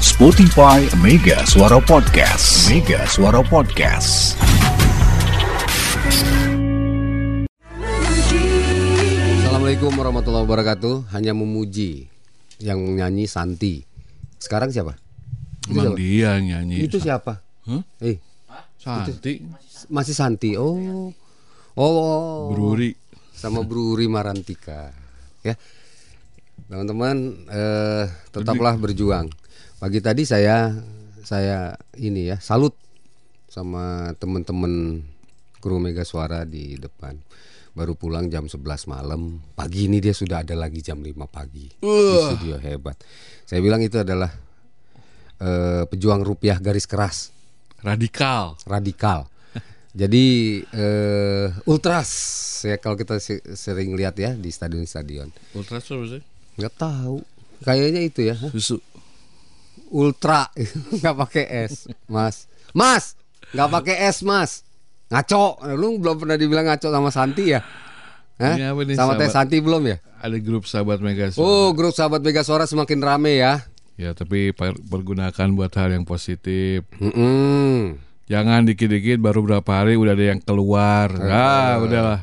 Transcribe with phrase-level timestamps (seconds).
[0.00, 2.68] Spotify Mega Suara Podcast.
[2.68, 4.36] Mega Suara Podcast.
[9.40, 11.08] Assalamualaikum warahmatullahi wabarakatuh.
[11.16, 12.12] Hanya memuji
[12.60, 13.84] yang nyanyi Santi.
[14.36, 15.00] Sekarang siapa?
[15.64, 15.98] Itu Emang siapa?
[16.00, 16.76] dia nyanyi.
[16.84, 17.40] Itu siapa?
[17.64, 17.82] Hah?
[18.04, 18.16] Eh,
[18.76, 19.40] Santi
[19.88, 20.60] masih Santi.
[20.60, 21.08] Oh.
[21.76, 22.52] Oh.
[22.52, 22.92] Bruri.
[23.32, 24.92] Sama Bruri Marantika.
[25.40, 25.56] Ya.
[26.68, 27.16] Teman-teman
[27.48, 29.28] eh, tetaplah berjuang.
[29.76, 30.72] Pagi tadi saya
[31.20, 32.72] saya ini ya salut
[33.50, 35.02] sama teman-teman
[35.60, 37.16] kru Mega Suara di depan.
[37.76, 39.36] Baru pulang jam 11 malam.
[39.52, 41.68] Pagi ini dia sudah ada lagi jam 5 pagi.
[41.76, 42.96] Di studio hebat.
[43.44, 44.32] Saya bilang itu adalah
[45.36, 47.28] eh, pejuang rupiah garis keras
[47.84, 48.56] Radikal.
[48.64, 49.28] radikal.
[49.92, 50.24] Jadi
[50.72, 52.08] eh, ultras
[52.64, 55.28] ya kalau kita se- sering lihat ya di stadion-stadion.
[55.52, 56.22] Ultras apa sih?
[56.56, 57.20] Nggak tahu.
[57.60, 58.36] Kayaknya itu ya.
[58.40, 58.80] Susu.
[59.96, 60.44] Ultra
[61.00, 62.44] nggak pakai S, Mas.
[62.76, 63.16] Mas,
[63.56, 64.60] nggak pakai S, Mas.
[65.08, 65.56] Ngaco.
[65.78, 67.60] Lu belum pernah dibilang ngaco sama Santi ya?
[68.36, 68.52] Hah?
[68.52, 69.32] Ini apa nih, sama Teh?
[69.32, 69.96] Santi belum ya?
[70.20, 73.64] Ada grup sahabat Mega Oh, grup sahabat Mega Suara semakin rame ya.
[73.96, 76.84] Ya tapi per- pergunakan buat hal yang positif.
[77.00, 77.96] Mm-mm.
[78.28, 81.08] Jangan dikit-dikit baru berapa hari udah ada yang keluar.
[81.16, 82.20] Nah, udahlah.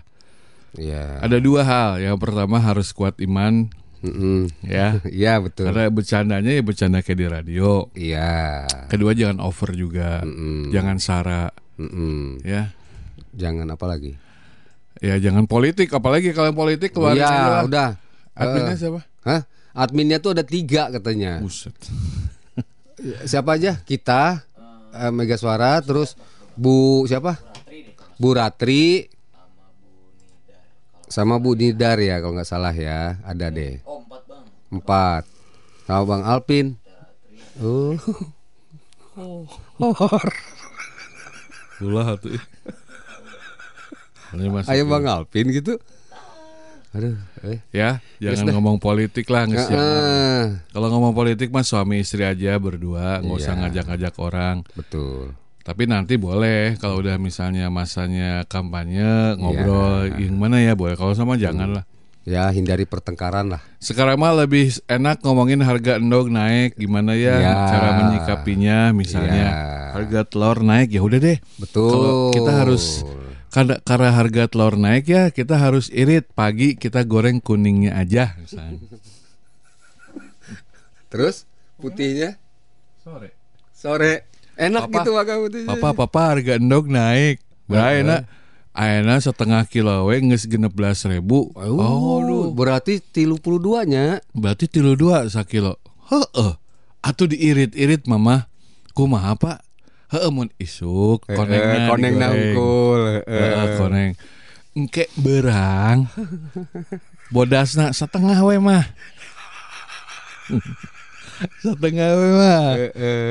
[0.77, 1.23] Iya.
[1.23, 1.91] Ada dua hal.
[2.03, 3.71] Yang pertama harus kuat iman,
[4.03, 4.51] Mm-mm.
[4.67, 4.99] ya.
[5.09, 5.71] Iya betul.
[5.71, 7.87] Karena bercandanya ya bercanda kayak di radio.
[7.95, 8.67] Iya.
[8.91, 10.19] Kedua jangan over juga.
[10.21, 10.69] Mm-mm.
[10.69, 11.47] Jangan sara,
[11.79, 12.43] Mm-mm.
[12.43, 12.69] ya.
[13.33, 14.13] Jangan apa lagi?
[14.99, 17.89] Ya jangan politik, apalagi kalau yang politik keluar Iya, udah.
[18.35, 19.01] Adminnya Eh, siapa?
[19.23, 19.41] Hah?
[19.73, 21.41] Adminnya tuh ada tiga katanya.
[21.41, 21.73] Buset.
[23.31, 23.81] Siapa aja?
[23.83, 24.45] Kita,
[24.93, 26.15] eh, Mega Suara, terus
[26.53, 27.35] Bu siapa?
[28.21, 29.09] Bu Ratri,
[31.13, 33.77] sama Bu Nidar ya kalau nggak salah ya, ada deh.
[34.73, 35.29] empat
[35.85, 36.73] Sama Bang Alpin.
[37.61, 37.93] Oh.
[41.77, 42.33] Ulah tuh.
[44.65, 45.77] Ayo Bang Alpin gitu.
[46.93, 47.61] Aduh, eh.
[47.73, 48.53] Ya, jangan dah.
[48.57, 49.73] ngomong politik lah nggak sih?
[49.73, 50.61] Heeh.
[50.73, 53.61] Kalau ngomong politik mah suami istri aja berdua, nggak usah Iya.
[53.65, 54.61] ngajak-ngajak orang.
[54.77, 55.33] Betul.
[55.63, 58.45] Tapi nanti boleh kalau udah misalnya masanya Iya.
[58.45, 60.93] kampanye ngobrol yang mana ya boleh.
[60.93, 61.83] Kalau sama jangan lah.
[62.23, 63.63] Ya, hindari pertengkaran lah.
[63.79, 67.53] Sekarang mah lebih enak ngomongin harga endog naik gimana ya Ya.
[67.67, 69.51] cara menyikapinya misalnya Ya.
[69.91, 71.39] harga telur naik ya udah deh.
[71.59, 71.91] Betul.
[71.91, 72.83] Kalau kita harus
[73.51, 78.79] karena, karena harga telur naik ya kita harus irit pagi kita goreng kuningnya aja misalnya.
[81.11, 81.43] Terus
[81.75, 82.39] putihnya
[83.03, 83.35] Sore.
[83.75, 85.67] sore enak Papa, gitu makan putihnya.
[85.73, 87.41] Papa papa harga endog naik.
[87.65, 88.27] Bah enak.
[88.73, 90.65] Ayeuna setengah kilo we geus 16
[91.13, 91.53] ribu.
[91.53, 94.17] Oh, berarti tilu puluh duanya.
[94.33, 95.77] Berarti tilu dua sakilo.
[96.09, 96.57] Heeh.
[97.05, 98.49] Atuh diirit-irit mama.
[98.97, 99.61] Kumaha pak?
[100.09, 103.01] Heeh mun isuk konengna Eh, koneng nangkul.
[103.25, 104.09] Heeh, koneng.
[104.73, 106.09] Engke berang.
[107.33, 108.85] Bodasna setengah we mah.
[111.59, 112.67] setengah mah.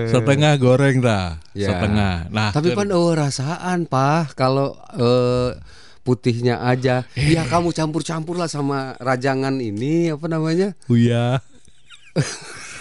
[0.09, 1.39] Setengah goreng dah.
[1.53, 1.69] Ya.
[1.69, 2.15] Setengah.
[2.29, 5.57] Nah, Tapi kan- oh rasaan pak kalau eh,
[6.01, 7.07] putihnya aja.
[7.15, 10.75] Ya kamu campur-campur lah sama rajangan ini apa namanya?
[10.87, 11.39] Uya.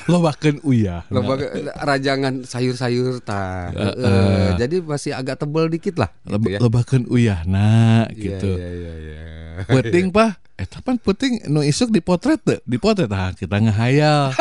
[0.03, 1.05] Lo bahkan uya.
[1.07, 3.69] Lo pakai rajangan sayur-sayur ta.
[3.69, 6.09] Eh, Eh, jadi masih agak tebal dikit lah.
[6.25, 6.59] Lo, Gitu ya.
[6.59, 8.49] lo bahkan uya nah Iya, gitu.
[8.51, 9.19] iya, iya, iya.
[9.63, 10.41] Puting pak.
[10.57, 12.57] Eh tapan puting nu isuk dipotret deh.
[12.63, 14.33] Dipotret ah kita ngehayal.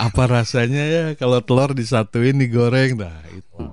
[0.00, 3.68] Apa rasanya ya kalau telur disatuin digoreng dah itu.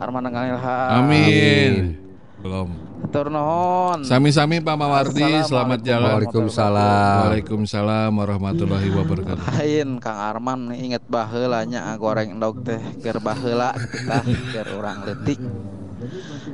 [0.00, 0.88] Arman Ilham.
[1.04, 2.00] Amin.
[2.40, 2.68] Belum.
[3.12, 4.00] Tur nuhun.
[4.00, 6.16] Sami-sami Pak Mawardi, selamat jalan.
[6.16, 7.16] Waalaikumsalam.
[7.28, 9.44] Waalaikumsalam warahmatullahi wabarakatuh.
[9.52, 14.24] Lain Kang Arman nih inget baheula nya goreng endog teh keur baheula kita
[14.56, 15.40] keur urang leutik.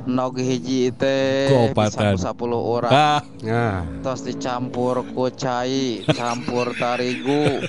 [0.03, 2.19] Endog hiji teh Kopatan.
[2.19, 2.91] bisa 10 orang.
[2.91, 7.63] Ah, Nah, Tos dicampur ku cai, campur tarigu.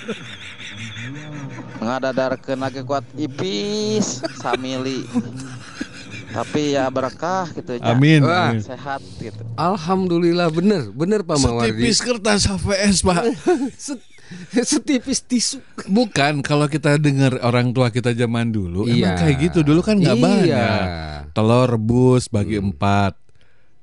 [1.76, 5.02] Ngadadarkeun lagi kuat ipis samili.
[6.30, 7.94] Tapi ya berkah gitu nya.
[7.94, 8.20] amin.
[8.20, 8.50] Wah.
[8.50, 8.58] amin.
[8.58, 9.38] Sehat gitu.
[9.54, 11.78] alhamdulillah bener, bener Pak Mawardi.
[11.78, 13.22] Setipis kertas HVS Pak.
[13.78, 14.08] Set-
[14.56, 15.62] setipis tisu.
[15.86, 19.14] Bukan kalau kita dengar orang tua kita zaman dulu, Iya.
[19.14, 20.24] emang kayak gitu dulu kan nggak Iya.
[20.24, 20.82] banyak.
[21.30, 23.14] Telur rebus bagi empat,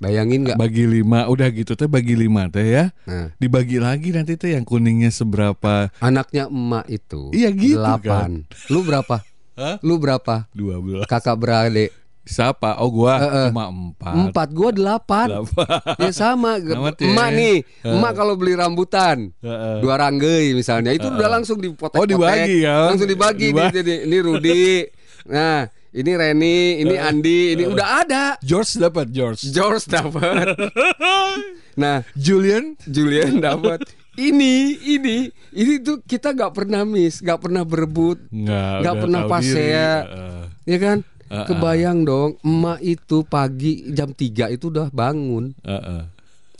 [0.01, 0.57] Bayangin nggak?
[0.57, 2.85] bagi lima, udah gitu teh bagi lima teh ya.
[3.05, 5.93] Nah, Dibagi lagi nanti teh yang kuningnya seberapa?
[6.01, 8.41] anaknya emak itu Iya, gitu delapan.
[8.67, 9.21] Lu berapa?
[9.53, 9.77] Hah?
[9.79, 10.49] Lu berapa?
[10.51, 11.05] Dua belas.
[11.05, 12.77] Kakak beradik Siapa?
[12.77, 13.47] Oh gua Eh, eh.
[13.49, 14.13] cuma empat.
[14.15, 15.27] Empat gua delapan.
[15.27, 15.77] Delapan.
[15.97, 16.57] Ya sama.
[16.93, 17.05] Teh.
[17.05, 19.77] Emak nih, emak kalau beli rambutan Heeh.
[19.81, 22.89] dua ranggei misalnya itu udah langsung dipotek Oh, dibagi ya?
[22.89, 24.85] langsung dibagi, jadi ini Rudi
[25.33, 28.23] nah ini Reni ini Andi ini udah ada.
[28.39, 29.43] George dapat George.
[29.51, 30.47] George dapat.
[31.71, 32.75] Nah Julian?
[32.83, 33.87] Julian dapat.
[34.19, 39.45] Ini ini ini tuh kita nggak pernah miss nggak pernah berebut nggak pernah tahu pas
[39.47, 39.71] diri.
[40.67, 40.97] ya kan?
[41.31, 41.47] Uh-uh.
[41.47, 45.55] kebayang dong emak itu pagi jam 3 itu udah bangun.
[45.63, 46.03] Heeh.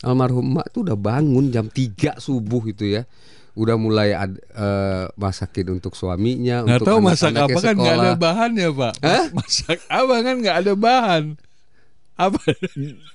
[0.00, 3.04] almarhum emak tuh udah bangun jam 3 subuh itu ya
[3.54, 8.12] udah mulai ad, eh, masakin untuk suaminya Nggak untuk tahu masak apa kan nggak ada
[8.14, 8.92] bahannya pak.
[8.98, 9.24] Hah?
[9.36, 11.24] Masak apa kan nggak ada bahan.
[12.12, 12.38] Apa?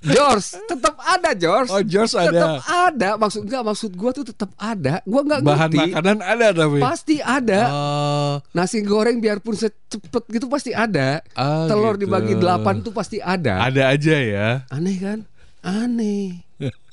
[0.04, 2.90] George tetap ada George Oh George tetap ada.
[2.90, 6.80] ada maksud enggak maksud gua tuh tetap ada gua nggak Bahan ngerti makanan ada tapi.
[6.82, 12.04] pasti ada Oh, nasi goreng biarpun secepet gitu pasti ada Ah, telur gitu.
[12.04, 14.50] dibagi delapan tuh pasti ada ada aja ya.
[14.68, 15.20] aneh kan
[15.62, 16.42] aneh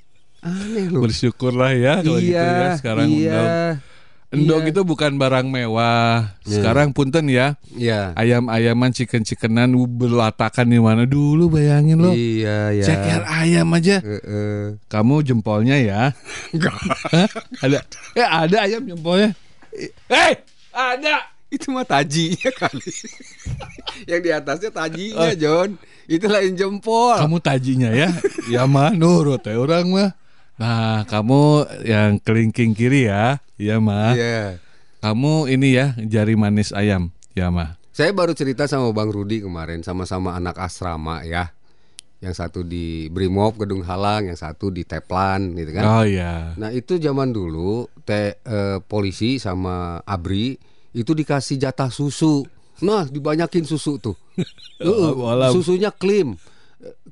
[0.44, 3.92] aneh loh Bersyukurlah ya kalau gitu ya sekarang iya endog.
[4.34, 4.70] Endog iya.
[4.74, 6.34] itu bukan barang mewah.
[6.42, 7.54] Sekarang punten ya.
[7.78, 12.10] iya Ayam-ayaman chicken-chickenan berlatakan di mana dulu bayangin lo.
[12.10, 14.02] iya ya Ceker ayam aja.
[14.02, 14.74] Heeh.
[14.90, 16.10] Kamu jempolnya ya.
[16.54, 16.74] Enggak.
[17.14, 17.30] Hah?
[17.62, 17.78] ada.
[18.18, 19.30] Eh ada ayam jempolnya.
[20.10, 20.34] Eh,
[20.74, 21.30] ada.
[21.54, 22.82] itu mah tajinya kali
[24.10, 25.38] yang di atasnya tajinya Oh.
[25.38, 25.78] John
[26.10, 28.10] itu lain jempol Kamu tajinya ya.
[28.50, 30.10] ya mah nurut ya orang mah.
[30.54, 33.42] Nah, kamu yang kelingking kiri ya.
[33.58, 34.14] Ya mah.
[34.14, 34.62] Iya.
[35.02, 37.10] Kamu ini ya jari manis ayam.
[37.34, 37.76] Ya mah.
[37.94, 41.54] Saya baru cerita sama Bang Rudi kemarin sama-sama anak asrama ya.
[42.22, 45.84] Yang satu di Brimob Gedung Halang, yang satu di Teplan gitu kan.
[45.84, 46.56] Oh iya.
[46.56, 50.56] Nah, itu zaman dulu te, eh, polisi sama ABRI
[50.94, 52.46] itu dikasih jatah susu.
[52.82, 54.16] Nah, dibanyakin susu tuh.
[54.82, 55.54] Walau.
[55.54, 56.38] susunya klim.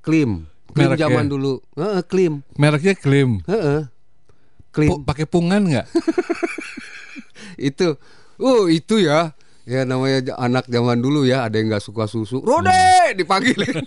[0.03, 0.47] Klim.
[0.73, 1.05] Klim Mereknya?
[1.07, 1.53] zaman dulu.
[1.73, 2.35] Heeh, klim.
[2.55, 3.31] Mereknya Klim.
[3.45, 3.81] Heeh.
[4.69, 4.89] Klim.
[4.91, 5.87] Pu- Pakai pungan nggak?
[7.59, 7.95] itu
[8.39, 12.73] oh itu ya ya namanya anak zaman dulu ya ada yang nggak suka susu Rode
[12.73, 13.15] Hmm.
[13.15, 13.85] dipanggilin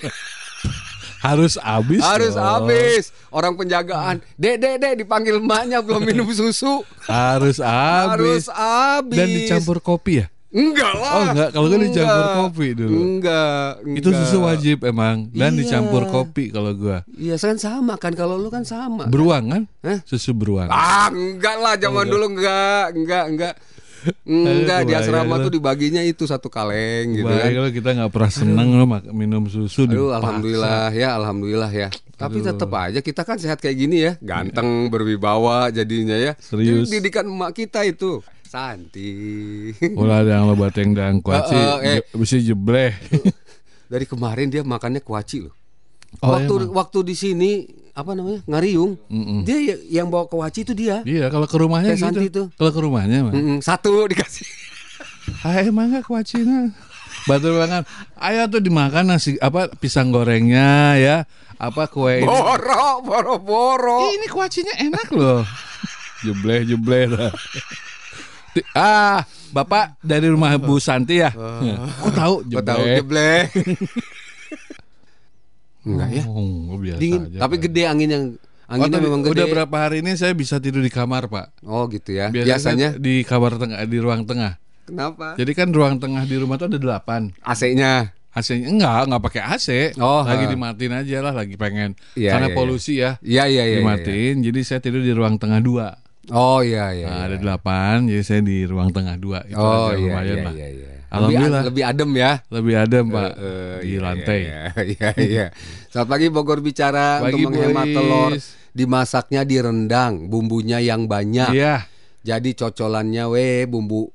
[1.18, 2.06] Harus habis.
[2.06, 8.54] harus habis orang penjagaan dek dek dek dipanggil emaknya belum minum susu Harus harus habis.
[8.54, 10.28] habis Dan dicampur kopi ya?
[10.56, 11.50] Enggak lah Oh, enggak.
[11.52, 12.38] Kalau kan dicampur Enggak.
[12.40, 12.96] kopi dulu.
[12.96, 14.48] enggak, Itu susu enggak.
[14.50, 15.60] wajib emang dan Iya.
[15.60, 17.04] dicampur kopi kalau gua.
[17.14, 19.64] iya kan sama kan kalau lu kan sama Beruang kan?
[19.82, 20.00] Hah?
[20.02, 20.68] Susu beruang.
[20.68, 23.54] ah enggak lah zaman dulu enggak enggak enggak
[24.24, 28.68] enggak di asrama tuh dibaginya itu satu kaleng gitu kan kalau kita nggak pernah seneng
[28.76, 30.16] loh minum susu Aduh, dipaksa.
[30.16, 31.90] alhamdulillah ya, alhamdulillah ya.
[32.16, 36.32] Tapi tetap aja kita kan sehat kayak gini ya, ganteng, berwibawa jadinya ya.
[36.38, 36.88] Serius.
[36.88, 38.24] Jadi didikan emak kita itu.
[38.56, 39.12] Santi.
[40.00, 42.16] Ulah ada yang lebat yang dan kuaci, Eh, eh, eh.
[42.16, 42.96] bisa jebleh.
[43.92, 45.52] Dari kemarin dia makannya kuaci loh.
[46.24, 46.72] Oh, waktu emang?
[46.74, 47.52] waktu di sini
[47.92, 48.40] apa namanya?
[48.48, 48.96] Ngariung.
[49.44, 51.04] Dia ya- yang bawa kuaci itu dia.
[51.04, 52.48] Iya, kalau ke rumahnya Kayak Santi gitu.
[52.48, 52.48] tuh.
[52.56, 53.34] Kalau ke rumahnya mah.
[53.36, 54.48] Mm-mm, satu dikasih.
[55.44, 56.72] Hai emang gak kuacina.
[57.28, 57.84] Batur banget.
[58.16, 61.18] Ayo tuh dimakan nasi apa pisang gorengnya ya.
[61.58, 62.26] Apa kue ini.
[62.26, 64.00] Boro, boro, boro.
[64.08, 65.44] Ih, ini kuacinya enak loh.
[66.26, 67.32] jebleh jebleh dah.
[68.72, 71.32] Ah, Bapak dari rumah Bu Santi ya?
[71.32, 73.52] Kok tahu Gua tahu jebleh.
[75.86, 76.24] Enggak ya.
[76.26, 78.26] Oh, biasa Dingin, aja, tapi gede angin yang
[78.66, 79.34] Oh, anginnya tapi memang gede.
[79.38, 81.62] udah berapa hari ini saya bisa tidur di kamar, Pak.
[81.62, 82.34] Oh, gitu ya.
[82.34, 84.58] Biasanya, Biasanya di kamar tengah di ruang tengah.
[84.86, 85.38] kenapa?
[85.38, 87.30] Jadi kan ruang tengah di rumah tuh ada delapan.
[87.46, 88.10] AC-nya.
[88.34, 89.68] AC-nya enggak, enggak pakai AC.
[90.02, 90.52] Oh, lagi ha.
[90.52, 91.94] dimatiin aja lah, lagi pengen.
[92.18, 93.12] Iya, Karena iya, polusi ya.
[93.22, 93.64] Iya, iya, iya.
[93.70, 93.78] iya.
[93.86, 94.36] dimatiin.
[94.42, 95.94] Jadi saya tidur di ruang tengah dua.
[96.32, 97.06] Oh, iya, iya.
[97.06, 97.26] Nah, iya.
[97.30, 99.46] ada delapan, jadi saya di ruang tengah dua.
[99.46, 100.54] Itu Oh, iya, lumayan iya, lah.
[100.54, 100.90] iya, iya.
[101.06, 101.62] Alhamdulillah.
[101.64, 102.32] Lebih, lebih adem ya.
[102.50, 104.40] Lebih adem pak Eh, di iya, lantai.
[104.42, 104.62] Iya,
[104.96, 105.46] iya, iya.
[105.88, 108.32] Selamat pagi Bogor bicara Pagi, untuk menghemat telur.
[108.76, 111.56] Dimasaknya di rendang, bumbunya yang banyak.
[111.56, 111.88] Iya.
[112.26, 114.10] Jadi cocolannya we bumbu.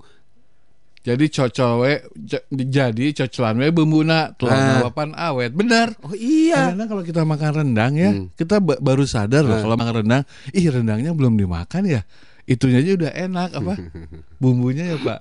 [1.00, 1.92] Jadi cocol we,
[2.28, 4.85] co- jadi cocolan we bumbuna telur Ah.
[4.85, 5.49] nawapan awet.
[5.50, 5.97] Benar.
[6.00, 6.69] Oh iya.
[6.69, 8.28] Karena kalau kita makan rendang ya, Hmm.
[8.33, 9.62] kita ba- baru sadar loh Ah.
[9.62, 12.04] kalau makan rendang, ih rendangnya belum dimakan ya.
[12.45, 13.73] Itunya aja udah enak apa?
[14.42, 15.21] Bumbunya ya, Pak.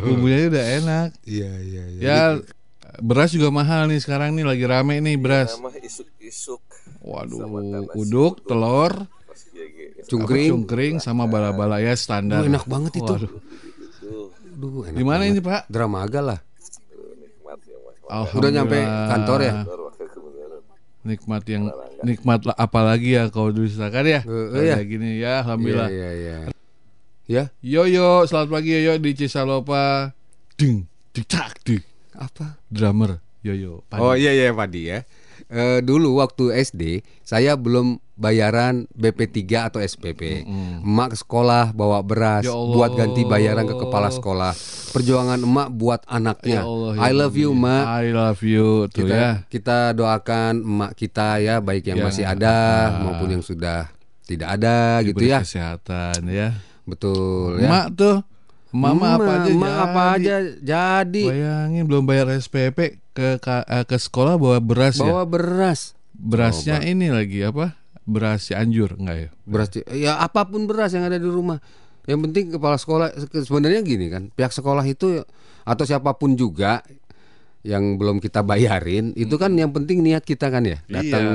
[0.00, 1.08] Bumbunya aja udah enak.
[1.24, 2.00] Iya, iya, iya.
[2.00, 2.18] Ya
[2.98, 5.56] beras juga mahal nih sekarang nih lagi rame nih beras.
[5.56, 6.62] Nama isuk-isuk
[7.00, 7.48] Waduh,
[7.94, 9.08] uduk, telur,
[10.04, 10.50] Cungkring.
[10.52, 12.42] cungkring sama bala-bala ya standar.
[12.42, 13.08] Oh, enak banget itu.
[13.08, 13.30] Waduh.
[14.60, 15.32] Aduh, enak Di mana banget.
[15.32, 15.62] ini, Pak?
[15.72, 16.38] Dramaga lah.
[18.36, 19.52] Udah nyampe kantor ya?
[21.00, 21.64] Nikmat yang
[22.04, 24.20] nikmat lah apalagi ya kalau diusahakan ya.
[24.20, 24.76] Kalau iya.
[24.76, 25.88] kayak gini ya, Iya, alhamdulillah.
[25.88, 26.36] iya, iya.
[27.24, 30.12] Ya, Yoyo, selamat pagi Yoyo di Cisalopa.
[30.60, 30.84] Ding,
[31.16, 31.80] dik tak, dik.
[32.20, 32.60] apa?
[32.68, 33.16] Drummer.
[33.40, 33.80] Yoyo.
[33.88, 34.00] Padi.
[34.04, 35.08] Oh iya iya Padi ya.
[35.48, 40.44] Eh, dulu waktu SD saya belum bayaran BP3 atau SPP.
[40.78, 42.70] Emak ke sekolah bawa beras Ya Allah.
[42.70, 44.52] buat ganti bayaran ke kepala sekolah.
[44.90, 46.60] Perjuangan emak buat anaknya.
[46.60, 47.84] Ya Allah, ya I love you emak.
[47.88, 49.30] I love you tuh Kita ya.
[49.46, 52.86] kita doakan emak kita ya baik yang Yang masih ada ah.
[53.00, 53.88] maupun yang sudah
[54.22, 55.40] tidak ada gitu Diberi ya.
[55.40, 56.48] Kesehatan ya.
[56.84, 57.66] Betul ya.
[57.66, 58.18] Emak tuh.
[58.70, 60.14] Mama apa aja emak apa jadi.
[60.14, 65.08] aja jadi Bayangin belum bayar SPP ke ka- eh, ke sekolah bawa beras ya.
[65.08, 65.98] bawa beras.
[66.12, 67.79] Berasnya ini lagi apa?
[68.10, 69.28] Beras Cianjur enggak ya?
[69.46, 71.62] beras ya apa pun beras yang ada di rumah.
[72.10, 75.22] Yang penting kepala sekolah sebenarnya gini kan pihak sekolah itu
[75.62, 76.82] atau siapa pun juga
[77.60, 81.26] yang belum kita bayarin itu kan yang penting niat kita kan ya datang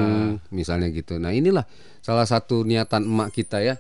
[0.50, 1.16] misalnya gitu.
[1.22, 1.64] Nah inilah
[2.04, 3.78] salah satu niatan emak kita ya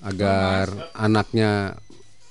[0.00, 1.76] agar anaknya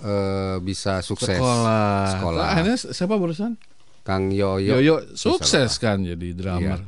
[0.02, 1.38] eh, bisa sukses.
[1.38, 2.18] Sekolah.
[2.18, 2.42] sekolah.
[2.42, 3.60] Lah, Akhirnya siapa barusan?
[4.08, 4.80] Kang Yoyo.
[4.80, 6.82] Yoyo sukses kan jadi drummer.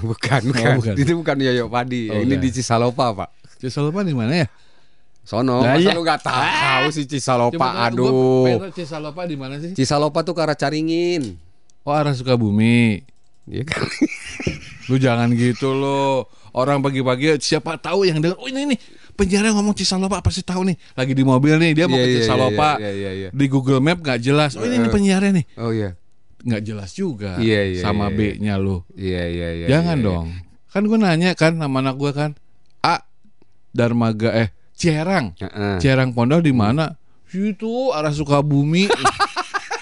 [0.00, 0.66] Bukan bukan.
[0.66, 0.94] Oh, bukan.
[0.94, 2.42] itu bukan Yoyo Padi Oh, ini bukan.
[2.42, 4.48] di Cisalopa pak Cisalopa di mana ya?
[5.22, 5.94] sono Lah, masa iya.
[5.94, 9.70] lu nggak tahu sih Cisalopa gua aduh tahu Cisalopa di mana sih?
[9.72, 11.38] Cisalopa tuh ke arah Caringin.
[11.82, 13.06] Oh arah Sukabumi.
[13.44, 13.86] Iya kan?
[14.90, 16.26] Lu jangan gitu lo.
[16.52, 18.34] Orang pagi-pagi siapa tahu yang dengar.
[18.36, 18.78] Oh ini nih
[19.12, 20.76] penjara ngomong Cisalopa apa sih tahu nih?
[20.92, 22.70] Lagi di mobil nih dia mau Iya, ke iya, Cisalopa.
[22.76, 23.28] iya, iya, iya.
[23.30, 24.54] Di Google Map nggak jelas.
[24.54, 25.46] Oh ini nih penjara nih.
[25.54, 25.94] Oh iya.
[26.42, 27.38] Nggak jelas juga.
[27.38, 28.82] Iya, iya, Sama iya, B-nya lo.
[28.98, 29.66] Iya iya iya.
[29.70, 30.08] Jangan iya, iya.
[30.10, 30.26] dong.
[30.72, 32.30] Kan gue nanya kan sama anak gue kan.
[32.82, 33.02] A
[33.70, 35.38] Darmaga eh Ciherang.
[35.38, 35.78] Heeh.
[35.78, 36.98] Ciherang Pondok di mana?
[37.30, 38.90] Situ arah Sukabumi.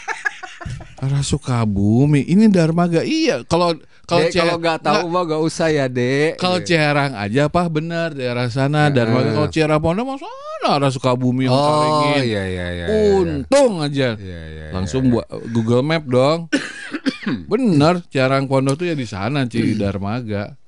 [1.04, 2.28] arah Sukabumi.
[2.28, 3.00] Ini Darmaga.
[3.02, 3.74] Iya, kalau
[4.10, 6.42] kalau kalau nggak tahu mah nggak usah ya dek.
[6.42, 11.48] kalau Ciherang aja apa benar daerah sana Darmaga kalau Ciherang Pondok mah sana arah Sukabumi
[11.48, 12.86] yang oh iya iya iya.
[13.16, 14.12] Untung aja.
[14.20, 14.66] Iya iya.
[14.76, 15.24] Langsung buat
[15.56, 16.52] Google Map dong.
[17.50, 20.59] Bener, Ciherang Pondok tuh ya di sana Ci Darmaga.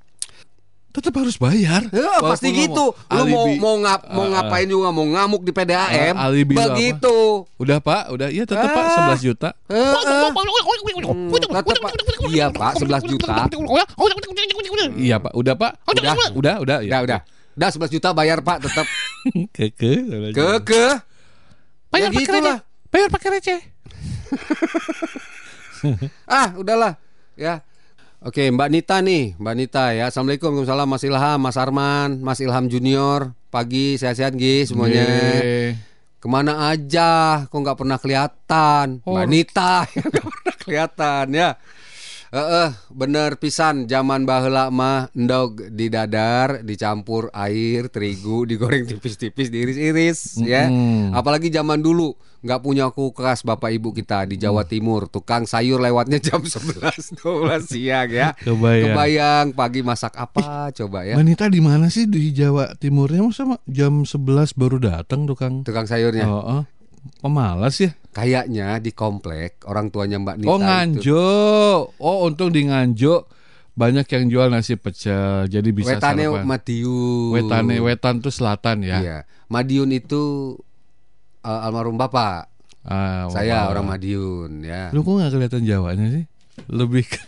[0.93, 1.89] Tetap harus bayar.
[1.89, 2.93] Ya, pasti gitu.
[2.93, 3.53] lo Lu mau alibi.
[3.57, 6.13] mau ngap mau Ah, ngapain juga mau ngamuk di PDAM.
[6.13, 6.77] Ah, alibi lo apa?
[6.77, 7.17] begitu.
[7.57, 9.17] Udah Pak, udah iya tetap Pak Ah.
[9.17, 9.49] 11 juta.
[9.67, 9.81] Heeh.
[11.09, 11.93] Hmm, tetep, Pak.
[12.29, 13.33] Iya Pak 11 juta.
[14.95, 15.73] Iya Pak, udah Pak.
[15.89, 16.13] Udah.
[16.37, 17.21] udah, udah, Udah udah.
[17.53, 18.85] Udah 11 juta bayar Pak tetap.
[19.51, 19.93] Keke.
[20.37, 20.85] Ke ke.
[21.89, 22.57] Bayar Ya pakai receh.
[22.89, 23.61] Bayar pakai receh.
[26.25, 26.95] Ah, udahlah.
[27.35, 27.67] Ya.
[28.23, 30.07] Oke, Mbak Nita nih, Mbak Nita ya.
[30.07, 33.35] Assalamualaikum, Waalaikumsalam Mas Ilham, Mas Arman, Mas Ilham Junior.
[33.51, 35.03] Pagi, sehat-sehat Gi semuanya.
[35.43, 35.75] Yeay.
[36.23, 37.43] Ke mana aja?
[37.51, 39.03] Kok nggak pernah kelihatan?
[39.03, 39.19] Oh.
[39.19, 41.51] Mbak Nita nggak pernah kelihatan ya.
[42.33, 49.51] Eh, eh, bener pisan zaman baheula mah endog di dadar dicampur air terigu digoreng tipis-tipis
[49.51, 50.71] diiris-iris ya.
[50.71, 51.11] Mm-mm.
[51.11, 56.19] Apalagi zaman dulu nggak punya kulkas bapak ibu kita di Jawa Timur tukang sayur lewatnya
[56.19, 58.35] jam 11 12 siang ya.
[58.35, 58.85] Kebayang.
[58.91, 61.15] Kebayang pagi masak apa coba ya.
[61.15, 65.63] Wanita di mana sih di Jawa Timurnya masa ma- jam 11 baru datang tukang?
[65.63, 66.27] Tukang sayurnya.
[66.27, 66.63] Oh, oh.
[67.23, 67.95] Pemalas ya?
[68.11, 70.63] Kayaknya di komplek orang tuanya Mbak Nita oh itu.
[70.67, 71.27] Nganjo.
[71.99, 73.27] Oh untung di Nganjo
[73.73, 76.45] banyak yang jual nasi pecel jadi bisa Wetane sarapan.
[76.45, 77.33] Madiun.
[77.39, 78.99] Wetane wetan tuh selatan ya.
[78.99, 79.19] Iya.
[79.47, 80.55] Madiun itu
[81.43, 82.49] uh, almarhum bapak.
[82.83, 84.91] Ah, Saya orang Madiun ya.
[84.91, 86.25] Lu kok nggak kelihatan Jawanya sih?
[86.67, 87.23] Lebih ke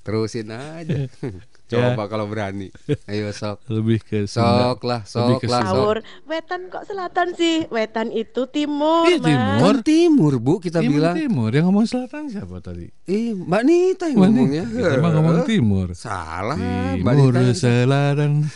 [0.00, 1.04] Terusin aja.
[1.68, 2.72] Coba kalau berani.
[3.04, 3.60] Ayo sok.
[3.76, 4.72] lebih ke Sunda.
[4.72, 5.60] Sok lah, Lebih sok ke lah.
[5.62, 7.68] Sahur, wetan kok selatan sih?
[7.68, 9.20] Wetan itu timur, Mas.
[9.20, 9.60] timur.
[9.60, 11.14] Kan timur bu kita Timur, bilang.
[11.14, 11.50] timur.
[11.50, 12.88] Yang ngomong selatan siapa tadi?
[13.04, 14.28] Ih Mbak Nita yang Mana?
[14.30, 14.64] ngomongnya.
[14.64, 15.86] Kita mah ngomong timur.
[15.92, 16.56] Salah.
[16.96, 17.52] Mbak Timur Nita.
[17.54, 18.30] selatan.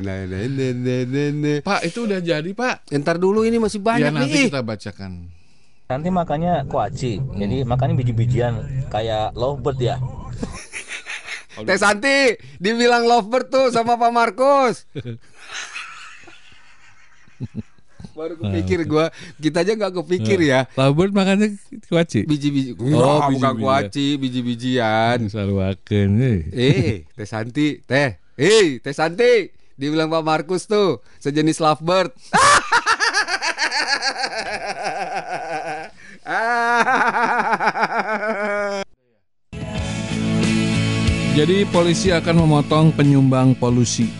[0.00, 1.58] Nah, nah, nah, nah.
[1.60, 2.88] Pak, itu udah jadi, Pak.
[2.92, 4.46] Ntar dulu ini masih Ya banyak nanti nih.
[4.48, 5.12] kita bacakan.
[5.86, 7.18] Nanti makannya kuaci.
[7.18, 8.54] Jadi makannya biji-bijian
[8.88, 9.96] kayak lovebird ya.
[11.62, 12.18] Teh Santi
[12.56, 14.84] dibilang lovebird tuh sama Pak Markus.
[18.16, 19.08] Baru kepikir gua,
[19.40, 20.68] kita aja nggak kepikir ya.
[20.76, 21.56] Labut makannya
[21.88, 22.28] kuaci.
[22.28, 22.76] Biji-biji.
[22.76, 23.56] Oh, Wah, bukan biji-bijian.
[23.60, 25.18] kuaci, biji-bijian.
[25.28, 26.40] Sarwakeun eh.
[26.52, 28.20] Eh, Teh Santi, Teh.
[28.36, 29.48] Eh, Teh Santi.
[29.80, 32.12] Dibilang Pak Markus tuh sejenis lovebird.
[41.40, 44.12] Jadi polisi akan memotong penyumbang polusi.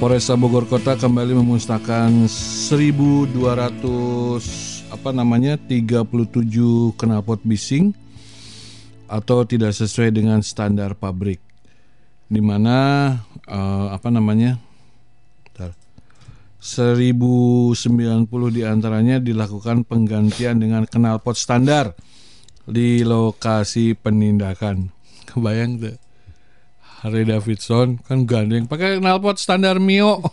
[0.00, 3.36] Polresta Bogor Kota kembali memusnahkan 1200
[4.88, 7.92] apa namanya 37 knalpot bising
[9.12, 11.44] atau tidak sesuai dengan standar pabrik.
[12.24, 13.12] Di mana
[13.44, 14.56] eh, apa namanya?
[15.44, 15.76] Bentar.
[16.64, 17.76] 1090
[18.56, 21.92] di antaranya dilakukan penggantian dengan knalpot standar
[22.64, 24.99] di lokasi penindakan.
[25.30, 25.94] Kebayang tuh.
[27.00, 30.20] Harley Davidson kan gandeng pakai knalpot standar Mio.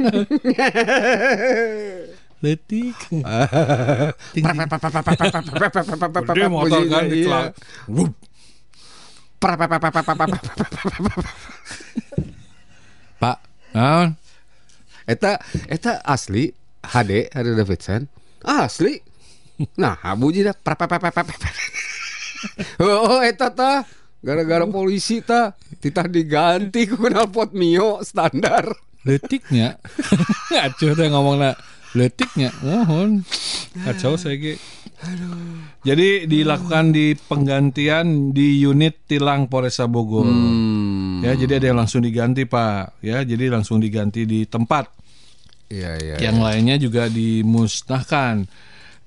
[2.44, 3.00] Letik.
[4.36, 4.51] Gede
[6.51, 7.56] motor kan di Iya.
[7.88, 8.12] Wup.
[13.22, 13.38] Pak,
[13.74, 14.16] naon?
[15.08, 15.39] Eta
[15.72, 16.51] eta asli
[16.84, 18.12] HD Harley Davidson
[18.44, 19.00] asli.
[19.80, 21.27] Nah, prap, prap, prap.
[22.77, 23.82] Oh, eta tah
[24.27, 28.67] gara-gara polisi tah titah diganti ku knalpot Mio standar.
[29.07, 29.79] Letiknya.
[30.51, 31.55] Ngaco teh ngomongna
[31.96, 32.51] letiknya.
[32.60, 33.24] Mohon.
[33.88, 34.60] Kacau saya ge.
[35.88, 40.27] Jadi dilakukan di penggantian di unit tilang Polresta Bogor.
[40.27, 41.24] Hmm.
[41.24, 43.00] Ya, jadi ada yang langsung diganti, Pak.
[43.00, 44.91] Ya, jadi langsung diganti di tempat.
[45.72, 46.15] Iya, iya.
[46.19, 48.50] Yang lainnya juga dimusnahkan.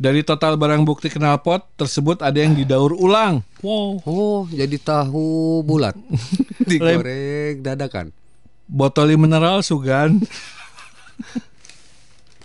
[0.00, 3.45] Dari total barang bukti knalpot tersebut ada yang didaur ulang.
[3.61, 4.00] Wow.
[4.09, 5.92] Oh, jadi tahu bulat.
[6.71, 8.09] Digoreng dadakan.
[8.64, 10.25] Botol mineral Sugan.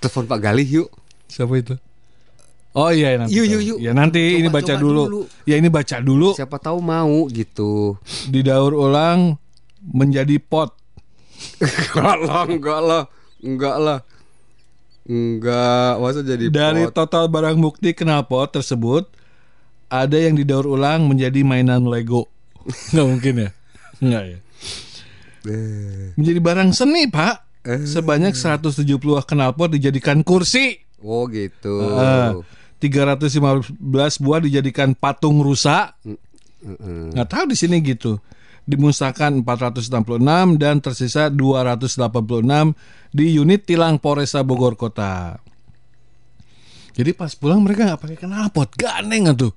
[0.03, 0.89] Telepon Pak Galih yuk.
[1.31, 1.79] Siapa itu?
[2.75, 3.39] Oh iya nanti.
[3.39, 3.77] Yuk, yuk, yuk.
[3.79, 5.03] Ya nanti Coba, ini baca dulu.
[5.07, 5.21] dulu.
[5.47, 6.35] Ya ini baca dulu.
[6.35, 7.95] Siapa tahu mau gitu.
[8.27, 9.39] Didaur ulang
[9.79, 10.75] menjadi pot.
[11.63, 13.03] enggak lah, enggak lah.
[13.39, 13.99] Enggak lah.
[15.05, 16.97] Enggak, masa jadi Dari pot?
[16.97, 19.05] total barang bukti knalpot tersebut
[19.85, 22.25] ada yang didaur ulang menjadi mainan Lego.
[22.91, 23.49] Nggak mungkin ya?
[24.01, 24.37] Nggak ya.
[25.45, 27.45] Eh, Menjadi barang seni, Pak.
[27.65, 28.81] Sebanyak 170
[29.25, 30.77] knalpot dijadikan kursi.
[31.05, 31.85] Oh gitu.
[31.85, 32.41] Eh,
[32.81, 33.69] 315
[34.21, 35.93] buah dijadikan patung rusa.
[36.01, 37.13] Heeh.
[37.13, 38.17] Nggak tahu di sini gitu.
[38.65, 42.73] Dimusnahkan 466 dan tersisa 286
[43.13, 45.37] di unit tilang Polresta Bogor Kota.
[46.95, 49.53] Jadi pas pulang mereka nggak pakai knalpot, gandeng tuh.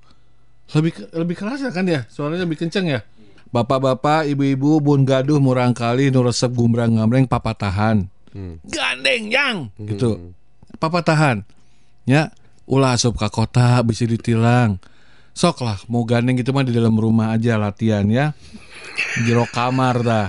[0.77, 3.01] Lebih lebih kerasa kan ya, suaranya lebih kenceng ya.
[3.49, 8.05] Bapak-bapak, ibu-ibu, bun gaduh, murang kali, nu resep gumbrang ngamreng, papa tahan.
[8.69, 10.35] Gandeng yang gitu.
[10.77, 11.41] Papa tahan.
[12.05, 12.29] Ya,
[12.69, 14.77] ulah asup ke kota bisa ditilang.
[15.39, 18.35] Sok lah mau gandeng gitu mah di dalam rumah aja latihan ya.
[19.23, 20.27] Jero kamar dah.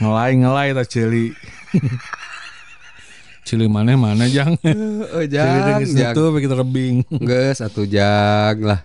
[0.00, 1.36] Ngelai-ngelai tak celi.
[3.46, 4.56] celi mana mana jang.
[5.12, 6.16] Oh, jang, jang.
[6.16, 7.04] itu begitu rebing.
[7.12, 8.80] Geus satu jang lah.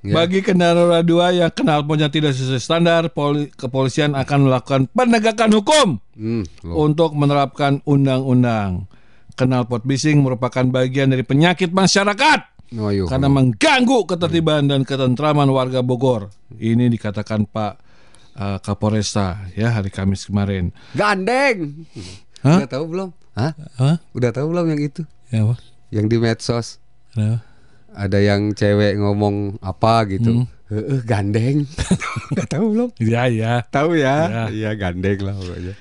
[0.00, 0.12] Ya.
[0.16, 5.88] Bagi kendaraan roda dua yang knalpotnya tidak sesuai standar, poli- kepolisian akan melakukan penegakan hukum
[6.16, 6.88] Hmm, loh.
[6.88, 8.88] untuk menerapkan undang-undang.
[9.34, 13.06] Knalpot bising merupakan bagian dari penyakit masyarakat Oh, yuk.
[13.06, 16.30] karena mengganggu ketertiban dan ketentraman warga Bogor.
[16.52, 17.72] Ini dikatakan Pak
[18.34, 20.74] uh, Kapolresta ya hari Kamis kemarin.
[20.92, 21.86] Gandeng.
[22.42, 22.58] Hah?
[22.58, 23.08] Udah tahu belum?
[23.34, 23.52] Hah?
[23.78, 23.96] Hah?
[24.10, 25.02] Udah tahu belum yang itu?
[25.30, 25.56] Ya apa?
[25.90, 26.66] Yang di medsos
[27.10, 27.46] Kenapa?
[27.94, 30.42] ada yang cewek ngomong apa gitu.
[30.42, 30.46] Hmm.
[30.66, 31.68] Heeh, gandeng.
[32.34, 32.88] Udah tahu belum?
[32.98, 33.62] Ya ya.
[33.62, 34.16] Tahu Ya.
[34.26, 34.44] ya?
[34.50, 35.74] Iya, gandeng lah pokoknya.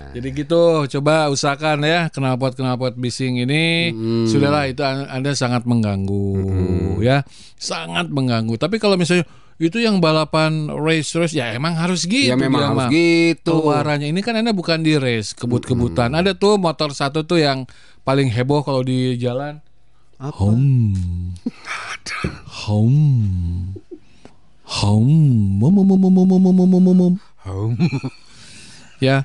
[0.00, 4.26] Jadi gitu, coba usahakan ya knalpot knalpot bising ini Mm.
[4.26, 6.34] sudahlah itu an- anda sangat mengganggu
[6.98, 7.22] ya,
[7.54, 8.56] sangat mengganggu.
[8.56, 12.26] Tapi kalau misalnya itu yang balapan race race ya emang harus gitu.
[12.26, 12.90] Ya memang harus mah.
[12.90, 13.60] gitu.
[13.60, 16.16] Keluarannya ini kan anda bukan di race kebut-kebutan.
[16.16, 17.68] Ada tuh motor satu tuh yang
[18.00, 19.60] paling heboh kalau di jalan.
[20.16, 20.32] Apa?
[20.32, 20.96] Home.
[22.66, 23.00] Home.
[24.80, 25.12] Home.
[25.60, 27.14] Mum, mum, mum, mum, mum, mum.
[27.44, 27.76] Home.
[29.00, 29.24] ya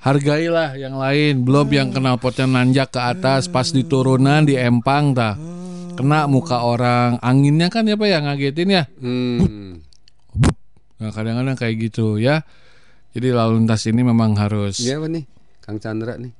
[0.00, 5.36] hargailah yang lain belum yang knalpotnya nanjak ke atas pas di turunan di empang tah
[5.94, 9.84] kena muka orang anginnya kan ya pak yang ngagetin ya Hmm.
[10.96, 12.44] nah kadang-kadang kayak gitu ya
[13.10, 15.24] jadi lalu lintas ini memang harus Iya apa nih?
[15.60, 16.30] Kang Chandra nih.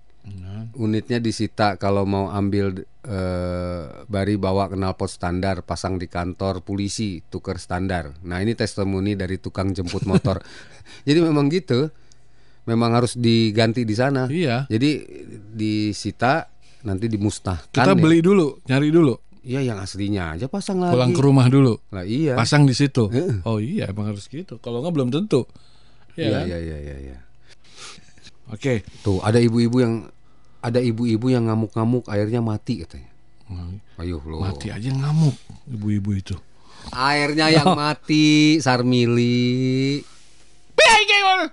[0.78, 7.58] Unitnya disita kalau mau ambil eh, bari bawa knalpot standar pasang di kantor polisi tuker
[7.58, 8.14] standar.
[8.22, 10.38] Nah ini testimoni dari tukang jemput motor.
[11.08, 11.90] Jadi memang gitu,
[12.62, 14.26] memang harus diganti di sana.
[14.26, 15.00] iya Jadi
[15.50, 16.48] disita
[16.80, 17.70] nanti dimusnahkan.
[17.70, 17.94] kita ya.
[17.94, 20.92] beli dulu nyari dulu Iya yang aslinya aja pasang lagi.
[20.92, 22.36] pulang ke rumah dulu Lah iya.
[22.36, 23.40] pasang di situ Heeh.
[23.42, 25.48] oh iya emang harus gitu kalau nggak belum tentu
[26.12, 26.96] Iya ya iya iya iya.
[27.00, 27.18] iya.
[28.46, 29.94] oke Tuh ada ibu-ibu yang
[30.60, 33.08] ada ibu-ibu yang ngamuk-ngamuk airnya mati katanya.
[33.96, 34.44] Ayo lo.
[34.44, 35.32] mati aja ngamuk
[35.66, 36.36] ibu-ibu itu
[36.90, 40.00] Airnya yang mati, Sarmili.
[40.76, 41.48] Ah!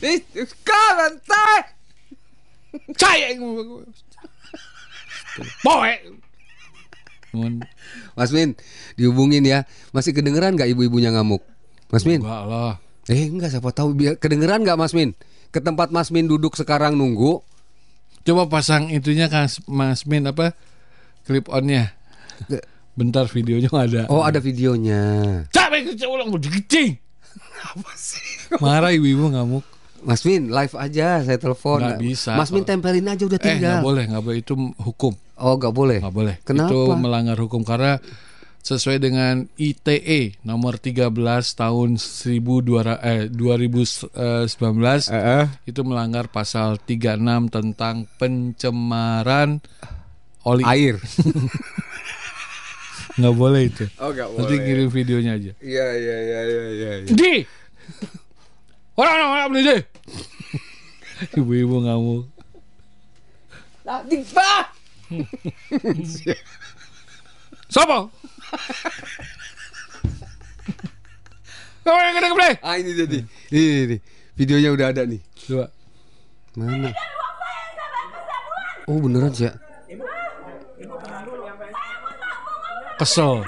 [0.00, 0.20] Ih,
[0.64, 1.60] Kanan teh.
[2.96, 3.32] saya
[5.64, 5.94] Poe.
[7.30, 7.62] Nuhun.
[8.18, 8.58] Mas Min,
[8.98, 9.64] dihubungin ya.
[9.94, 11.40] Masih kedengeran nggak ibu-ibunya ngamuk?
[11.88, 12.20] Mas Min?
[12.20, 12.74] Enggak lah.
[13.06, 15.14] Eh enggak siapa tahu biar kedengeran nggak Mas Min?
[15.54, 17.42] Ke tempat Mas Min duduk sekarang nunggu.
[18.26, 20.52] Coba pasang itunya kan Mas Min apa?
[21.24, 21.94] clip onnya.
[22.98, 24.02] Bentar videonya nggak ada.
[24.10, 25.00] Oh ada videonya.
[25.54, 27.09] Capek ulang mau digecing.
[27.70, 28.24] Apa sih?
[28.58, 29.64] Marah ibu-ibu ngamuk.
[30.00, 31.84] Mas Min live aja saya telepon.
[31.84, 32.32] Nggak bisa.
[32.32, 33.80] Mas Min tempelin aja udah Eh nggak tinggal.
[33.84, 35.12] boleh, nggak boleh itu hukum.
[35.36, 35.98] oh nggak boleh.
[36.00, 36.34] Nggak boleh.
[36.40, 36.72] Kenapa?
[36.72, 38.00] Itu melanggar hukum karena
[38.60, 41.08] sesuai dengan ITE nomor 13
[41.56, 44.12] tahun 1200 eh 2019
[45.08, 49.64] Eh, itu melanggar pasal 36 tentang pencemaran
[50.44, 50.96] oli Air.
[53.20, 56.90] nggak boleh itu Oh nggak nanti kirim videonya aja Iya iya iya iya iya.
[57.06, 57.32] di
[58.96, 59.80] orang orang orang beli deh
[61.38, 62.24] ibu-ibu ngamuk
[63.80, 64.64] Nanti pak.
[67.66, 68.06] siapa
[71.80, 73.18] Kamu yang kena keplay Ah ini jadi.
[73.50, 73.96] Ini, ini
[74.36, 75.18] videonya udah ada nih.
[75.34, 75.66] Coba
[76.54, 76.92] Mana?
[78.84, 79.54] Oh beneran sih ya?
[83.00, 83.40] Kesel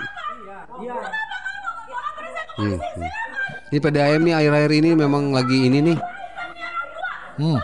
[2.57, 3.09] Hmm, hmm.
[3.73, 5.99] Ini PDAM nih air-air ini memang lagi ini nih.
[7.41, 7.61] hmm.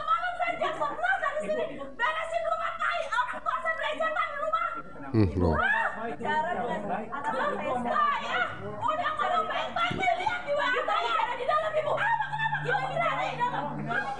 [5.12, 5.56] Hmm, loh.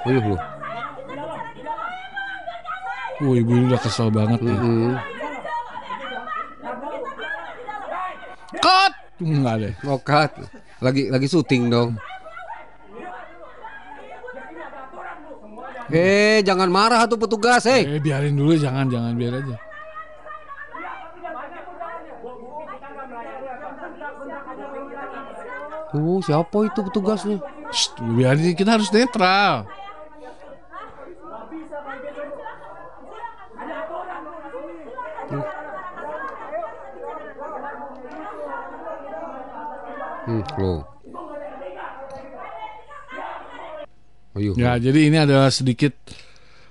[0.09, 0.41] Uyuh loh.
[3.19, 5.18] Wah ibu ini udah kesel banget nih Hmm.
[8.57, 10.31] Cut Enggak deh Lokat.
[10.79, 11.99] Lagi lagi syuting dong.
[15.89, 17.97] Eh, jangan marah tuh petugas, eh.
[17.97, 19.57] Eh biarin dulu jangan jangan biar aja
[25.97, 27.41] Oh, siapa itu petugasnya?
[27.73, 29.65] Shh, biarin kita harus netral
[40.29, 40.85] Hmm, loh.
[44.37, 44.55] Uyuh.
[44.61, 45.97] Ya, jadi ini adalah sedikit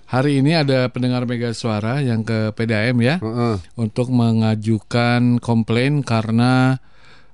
[0.07, 3.55] hari ini ada pendengar Mega Suara yang ke PDAM ya Heeh.
[3.75, 6.77] untuk mengajukan komplain karena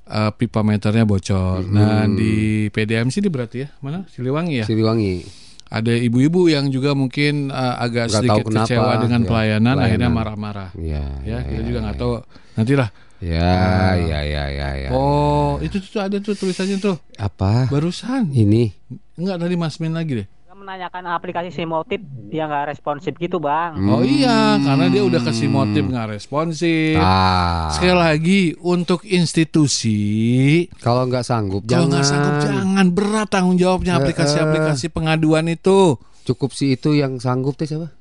[0.07, 1.67] uh, pipa meternya bocor.
[1.67, 4.07] Nah, di PDAM sini berarti ya, mana?
[4.09, 4.65] Siliwangi ya.
[4.65, 5.43] Siliwangi.
[5.73, 10.09] Ada ibu-ibu yang juga mungkin uh, agak Nggak sedikit kenapa, kecewa dengan ya, pelayanan, akhirnya
[10.09, 10.17] pelayanan.
[10.17, 10.69] marah-marah.
[10.79, 11.03] Iya.
[11.25, 12.13] Ya, kita juga nggak tahu.
[12.57, 12.89] Nantilah.
[13.23, 14.89] Ya, ya, ya, ya, ya.
[14.91, 16.99] Oh, itu tuh ada tuh tulisannya tuh.
[17.15, 17.71] Apa?
[17.71, 18.35] Barusan.
[18.35, 18.75] Ini.
[19.15, 20.27] Enggak tadi Mas Min lagi deh.
[20.53, 21.99] menanyakan aplikasi Simotif
[22.31, 26.95] yang nggak responsif gitu bang Oh iya, karena dia udah kasih motif nggak responsif.
[26.95, 27.67] Ah.
[27.67, 31.91] Sekali lagi untuk institusi Kalau nggak sanggup, kalau jangan.
[31.91, 35.99] nggak sanggup jangan berat tanggung jawabnya aplikasi-aplikasi pengaduan itu.
[36.23, 37.91] Cukup sih itu yang sanggup teh siapa?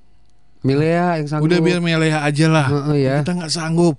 [0.63, 1.51] Milea yang sanggup.
[1.51, 2.67] Udah biar meleha aja lah.
[2.71, 3.15] Heeh, ya.
[3.27, 3.99] Kita nggak sanggup.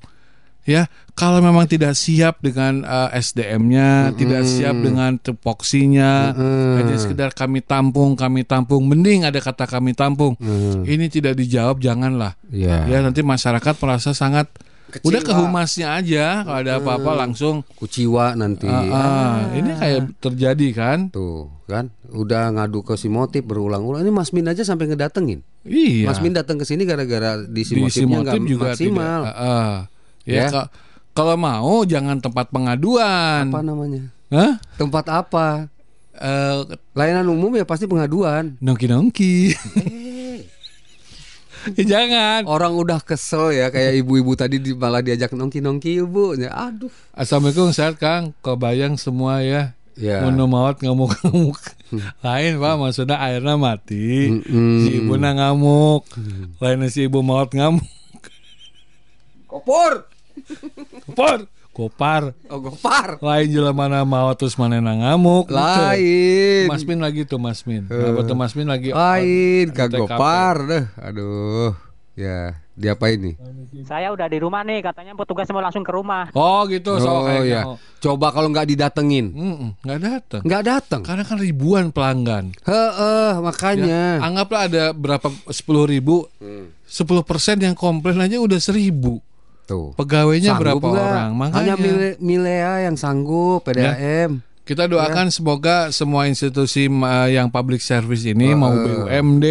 [0.63, 6.79] Ya, kalau memang tidak siap dengan uh, SDM-nya, tidak siap dengan tupoksinya, Mm-mm.
[6.79, 10.39] hanya sekedar kami tampung, kami tampung, mending ada kata kami tampung.
[10.39, 10.87] Hmm.
[10.87, 12.39] Ini tidak dijawab, janganlah.
[12.47, 12.87] Ya.
[12.87, 14.47] Ya nanti masyarakat merasa sangat
[14.93, 15.09] Kecewa.
[15.09, 17.67] udah ke humasnya aja kalau ada apa-apa langsung.
[17.75, 18.69] Kuciwa nanti.
[18.69, 20.99] Ah, ah, ini kayak terjadi kan?
[21.09, 24.05] Tuh kan, udah ngadu ke si motif berulang-ulang.
[24.05, 25.41] Ini Mas Min aja sampai ngedatengin.
[25.65, 26.11] Iya.
[26.11, 28.37] Mas Min datang ke sini gara-gara di si di motifnya nggak
[28.77, 29.21] maksimal.
[29.25, 29.33] tidak.
[29.33, 29.73] ah, ah.
[30.23, 30.47] Ya, Ya.
[30.49, 30.69] ka-
[31.11, 33.47] kalau mau jangan tempat pengaduan.
[33.47, 34.09] Apa namanya?
[34.27, 34.57] Hah?
[34.75, 35.69] Tempat apa?
[36.13, 36.57] Eh,
[36.91, 38.57] Layanan umum ya pasti pengaduan.
[38.59, 39.35] nongki-nongki.
[41.63, 42.43] Ya, jangan.
[42.43, 46.35] Orang udah kesel ya kayak ibu-ibu tadi di, malah diajak nongki-nongki ibu.
[46.35, 46.91] Ya, aduh.
[47.15, 48.35] Assalamualaikum sehat Kang.
[48.43, 49.71] Kebayang semua ya.
[49.95, 50.27] Ya.
[50.27, 51.55] Mau maut ngamuk-ngamuk.
[52.19, 54.27] Lain Pak, maksudnya airnya mati.
[54.33, 54.75] Mm-mm.
[54.83, 56.03] Si ibu na ngamuk.
[56.59, 57.87] Lain si ibu maut ngamuk.
[59.47, 60.11] Kopor.
[61.05, 61.45] Kopar.
[61.73, 62.37] Kopar.
[62.53, 63.17] Oh, gopar.
[63.17, 65.49] Lain jelas mana maut terus mana na ngamuk.
[65.49, 66.69] Lain.
[66.69, 67.89] Mas Min lagi tuh Mas Min.
[67.89, 68.93] Kenapa tuh Mas Min lagi?
[68.93, 70.05] Lain, kag TKP.
[70.05, 70.83] gopar deh.
[71.01, 71.73] Aduh.
[72.13, 73.35] Ya, diapain nih?
[73.89, 77.01] saya udah di rumah nih katanya petugas mau langsung ke rumah Oh gitu.
[77.01, 77.49] so Oh kayaknya.
[77.49, 77.61] ya.
[77.65, 77.77] Oh.
[77.97, 79.33] Coba kalau nggak didatengin.
[79.81, 80.41] Nggak datang.
[80.45, 81.01] Nggak datang.
[81.01, 82.53] Karena kan ribuan pelanggan.
[82.63, 84.21] Heeh, makanya.
[84.21, 86.29] Anggaplah ada berapa sepuluh ribu,
[86.85, 89.17] sepuluh persen yang komplain aja udah seribu.
[89.63, 89.95] Tuh.
[89.95, 91.07] Pegawainya Sanggup berapa nggak?
[91.07, 91.29] orang?
[91.33, 94.43] Makanya Hanya Mile- Milea yang sanggup PDAM.
[94.63, 99.45] kita doakan semoga semua institusi uh, yang public service ini mau BUMD,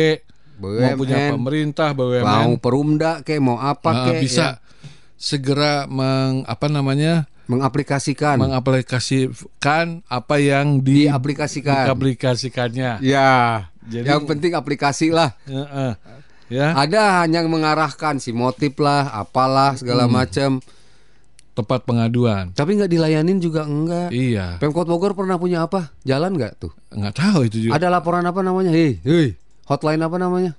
[0.56, 4.60] mau punya BUMN, pemerintah, mau BUMN, perumda kayak mau apa uh, kayak bisa ya,
[5.16, 11.88] segera meng apa namanya mengaplikasikan, mengaplikasikan apa yang di diaplikasikan.
[11.92, 13.04] diaplikasikannya.
[13.04, 13.68] Ya.
[13.82, 15.34] Jadi- yang penting aplikasi lah.
[15.44, 15.92] Heeh.
[16.52, 20.12] Ya, Ada hanya mengarahkan si motif lah, apalah segala Hmm.
[20.14, 20.50] macam.
[21.52, 22.48] tempat pengaduan.
[22.56, 24.08] Tapi nggak dilayanin juga enggak.
[24.08, 25.92] Iya, Pemkot Bogor pernah punya apa?
[26.00, 26.72] Jalan nggak tuh?
[26.88, 27.76] nggak tahu itu juga.
[27.76, 28.72] Ada laporan apa namanya?
[28.72, 29.36] Hei, hei,
[29.68, 30.56] hotline apa namanya?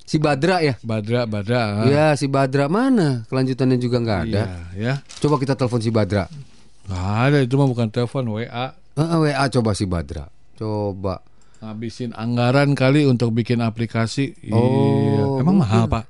[0.00, 0.80] Si Badra ya?
[0.80, 1.84] Badra, Badra.
[1.84, 3.28] Iya, si Badra mana?
[3.28, 4.42] Kelanjutannya juga nggak ada.
[4.72, 4.94] Iya, ya.
[5.20, 6.24] Coba kita telepon si Badra.
[6.84, 8.72] Nggak ada itu mah bukan telepon WA.
[8.96, 10.32] Ah, WA coba si Badra.
[10.56, 11.20] Coba.
[11.64, 14.36] Ngabisin anggaran kali untuk bikin aplikasi.
[14.52, 15.24] Oh, iya.
[15.40, 15.64] Emang mungkin.
[15.64, 16.04] mahal, Pak?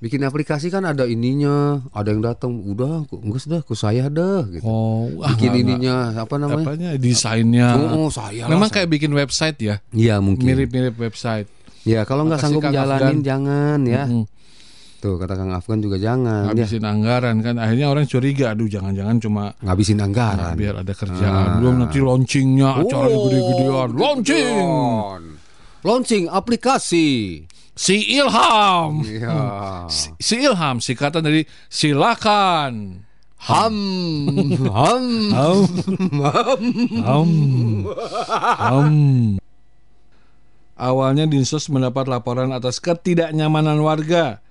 [0.00, 4.64] Bikin aplikasi kan ada ininya, ada yang datang, udah, enggak sudah, ku saya dah gitu.
[4.64, 6.64] Oh, ah, Bikin nggak- ininya apa namanya?
[6.64, 7.68] apanya desainnya.
[7.76, 8.82] Oh, saya lah, Memang saya.
[8.82, 9.76] kayak bikin website ya.
[9.92, 10.42] Iya mungkin.
[10.48, 11.46] Mirip-mirip website.
[11.84, 14.08] Ya kalau nggak sanggup jalanin jangan ya.
[14.08, 14.24] Mm.
[15.02, 16.54] Tuh kata Kang Afgan juga jangan ya.
[16.54, 20.54] Ngabisin anggaran kan akhirnya orang curiga, aduh jangan-jangan cuma Ngabisin anggaran.
[20.54, 21.58] biar ada kerjaan.
[21.58, 23.88] Belum nanti launchingnya acara Oh, gede-gedean.
[23.98, 24.54] Launching.
[25.82, 27.42] Launching aplikasi.
[27.74, 29.02] Si Ilham.
[29.02, 29.34] Iya.
[29.90, 33.02] Si, si Ilham singkatan dari silakan.
[33.42, 33.74] Ham,
[34.70, 35.66] ham, Ham.
[37.02, 37.30] Ham.
[38.30, 38.94] Ham.
[40.78, 44.41] Awalnya Dinsos mendapat laporan atas ketidaknyamanan warga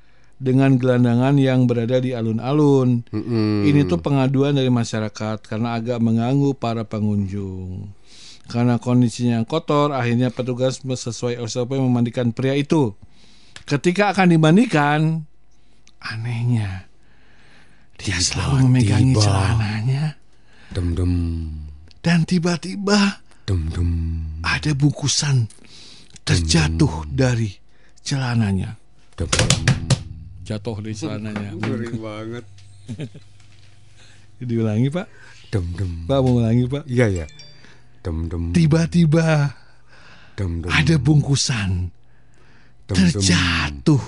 [0.41, 3.05] dengan gelandangan yang berada di alun-alun.
[3.13, 3.69] Mm-mm.
[3.69, 7.93] Ini tuh pengaduan dari masyarakat karena agak mengganggu para pengunjung.
[8.49, 12.97] Karena kondisinya yang kotor, akhirnya petugas sesuai SOP memandikan pria itu.
[13.69, 15.23] Ketika akan dimandikan,
[16.01, 16.89] anehnya
[18.01, 19.21] dia selalu memegangi Tiba-tiba.
[19.21, 20.03] celananya
[20.73, 21.13] Dem dem,
[22.01, 23.91] dan tiba-tiba dem dem.
[24.41, 25.45] ada bungkusan
[26.25, 27.53] terjatuh dari
[28.01, 28.79] celananya.
[29.13, 29.90] Dem dem.
[30.41, 31.51] Jatuh dari celananya.
[31.59, 32.45] Ngeri banget.
[34.41, 35.05] Diulangi pak?
[35.53, 35.91] Dem dem.
[36.09, 36.83] Pak mau ulangi pak?
[36.89, 37.25] Iya ya.
[38.01, 38.49] Dem dem.
[38.51, 39.53] Tiba-tiba
[40.33, 40.71] Dem dem.
[40.73, 41.93] ada bungkusan
[42.89, 43.05] Dem, dem.
[43.13, 44.01] terjatuh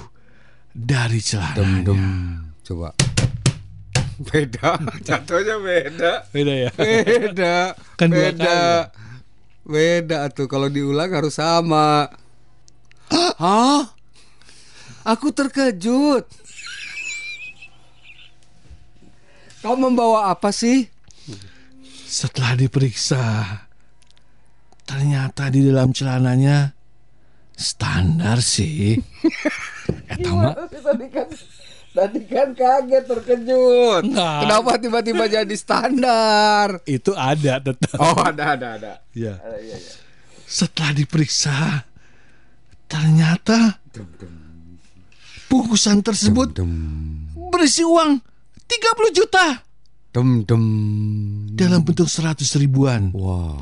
[0.74, 1.86] dari Dem celananya.
[1.86, 2.02] dem.
[2.64, 2.90] Coba.
[4.14, 6.12] Beda, jatuhnya beda.
[6.32, 6.72] Beda ya?
[6.74, 7.56] Beda.
[8.00, 8.90] Kan beda.
[8.90, 9.02] kali.
[9.64, 12.10] Beda tuh kalau diulang harus sama.
[13.12, 13.94] Hah?
[15.04, 16.24] Aku terkejut.
[19.64, 20.88] Kau membawa apa sih?
[22.04, 23.24] Setelah diperiksa,
[24.84, 26.76] ternyata di dalam celananya
[27.56, 29.00] standar sih.
[30.12, 31.28] Eta mah Tadi kan
[31.96, 34.04] tadi kan kaget terkejut.
[34.04, 34.40] Enggak.
[34.44, 36.84] Kenapa tiba-tiba jadi standar?
[36.84, 37.98] itu ada tetap.
[38.00, 38.94] Oh ada ada ada.
[39.16, 39.40] Ya.
[40.44, 41.88] Setelah diperiksa,
[42.92, 43.80] ternyata
[45.54, 46.74] bungkusan tersebut Dem
[47.54, 48.18] berisi uang
[48.66, 49.62] 30 juta
[50.10, 50.64] dem dem.
[51.54, 53.62] dalam bentuk 100 ribuan Wow.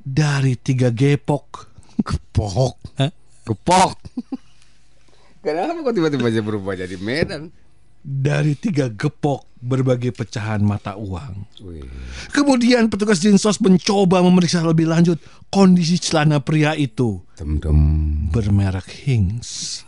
[0.00, 1.70] dari tiga gepok.
[2.00, 2.74] Gepok.
[2.96, 3.10] Hah?
[3.44, 3.94] Gepok.
[5.40, 7.52] Kenapa kok tiba-tiba aja berubah jadi Medan?
[8.00, 11.44] Dari tiga gepok berbagai pecahan mata uang.
[11.60, 11.84] Wih.
[12.32, 17.80] Kemudian petugas Dinsos mencoba memeriksa lebih lanjut kondisi celana pria itu Dem dem.
[18.32, 19.84] bermerek Hings.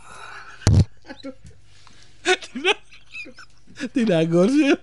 [3.93, 4.75] Tidak gors ya.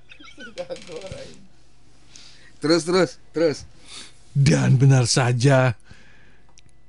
[2.60, 3.58] Terus terus terus.
[4.36, 5.74] Dan benar saja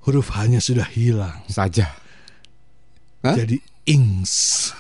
[0.04, 1.42] huruf H-nya sudah hilang.
[1.48, 1.88] Saja.
[3.24, 3.36] Hah?
[3.38, 4.74] Jadi Ings.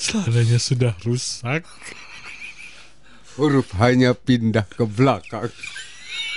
[0.00, 1.66] Celananya sudah rusak.
[3.40, 5.48] Huruf hanya pindah ke belakang.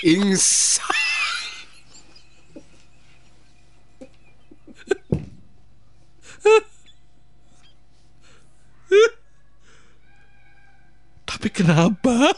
[0.07, 0.79] Ings.
[11.27, 12.31] Tapi kenapa?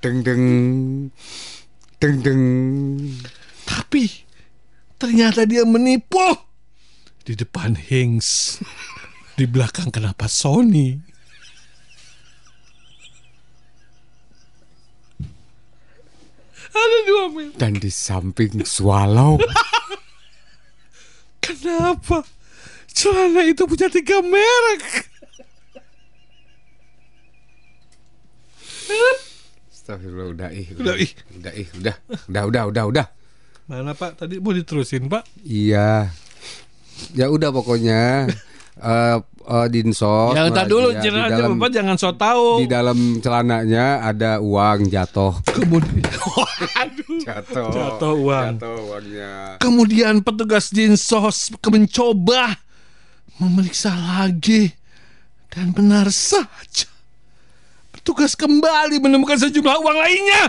[0.00, 0.44] Deng deng.
[2.00, 2.44] Deng deng.
[3.68, 4.24] Tapi
[4.96, 6.32] ternyata dia menipu.
[7.28, 8.56] Di depan Hings.
[9.36, 11.19] Di belakang kenapa Sony?
[16.80, 17.50] Ada dua mil.
[17.60, 19.36] Dan di samping swallow.
[21.44, 22.24] Kenapa?
[22.90, 25.08] Celana itu punya tiga merek.
[29.70, 30.66] Astagfirullah udah ih.
[30.78, 31.10] Udah, ih.
[31.38, 31.96] Udah ih, udah.
[32.30, 33.06] Udah udah udah udah.
[33.70, 34.18] Mana Pak?
[34.18, 35.26] Tadi mau diterusin Pak?
[35.46, 36.10] Iya.
[37.14, 38.28] Ya udah pokoknya
[38.80, 39.16] eh
[39.50, 40.32] eh, dinsos.
[40.36, 42.64] Ya, entar dulu di dalam Bapak jangan so tahu.
[42.64, 45.36] di dalam celananya ada uang jatuh.
[45.44, 47.18] Kemudian Waduh.
[47.24, 47.68] Jatuh.
[47.72, 48.56] Jatuh uang.
[48.56, 49.32] Jatuh uangnya.
[49.60, 52.56] Kemudian petugas Dinsos mencoba
[53.40, 54.72] memeriksa lagi
[55.50, 56.86] Dan benar saja.
[57.90, 60.44] Petugas kembali menemukan sejumlah uang lainnya.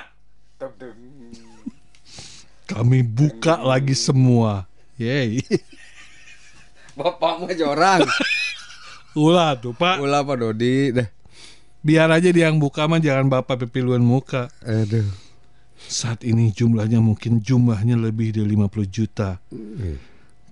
[2.70, 4.70] Kami buka lagi semua.
[5.02, 5.42] Yeay.
[6.96, 8.04] Bapak mah jorang.
[9.18, 10.00] Ulah tuh pak.
[10.00, 11.08] Ulah Pak Dodi dah.
[11.82, 14.48] Biar aja dia yang buka mah jangan bapak pipiluan muka.
[14.64, 15.10] Aduh.
[15.82, 19.42] Saat ini jumlahnya mungkin jumlahnya lebih dari 50 juta.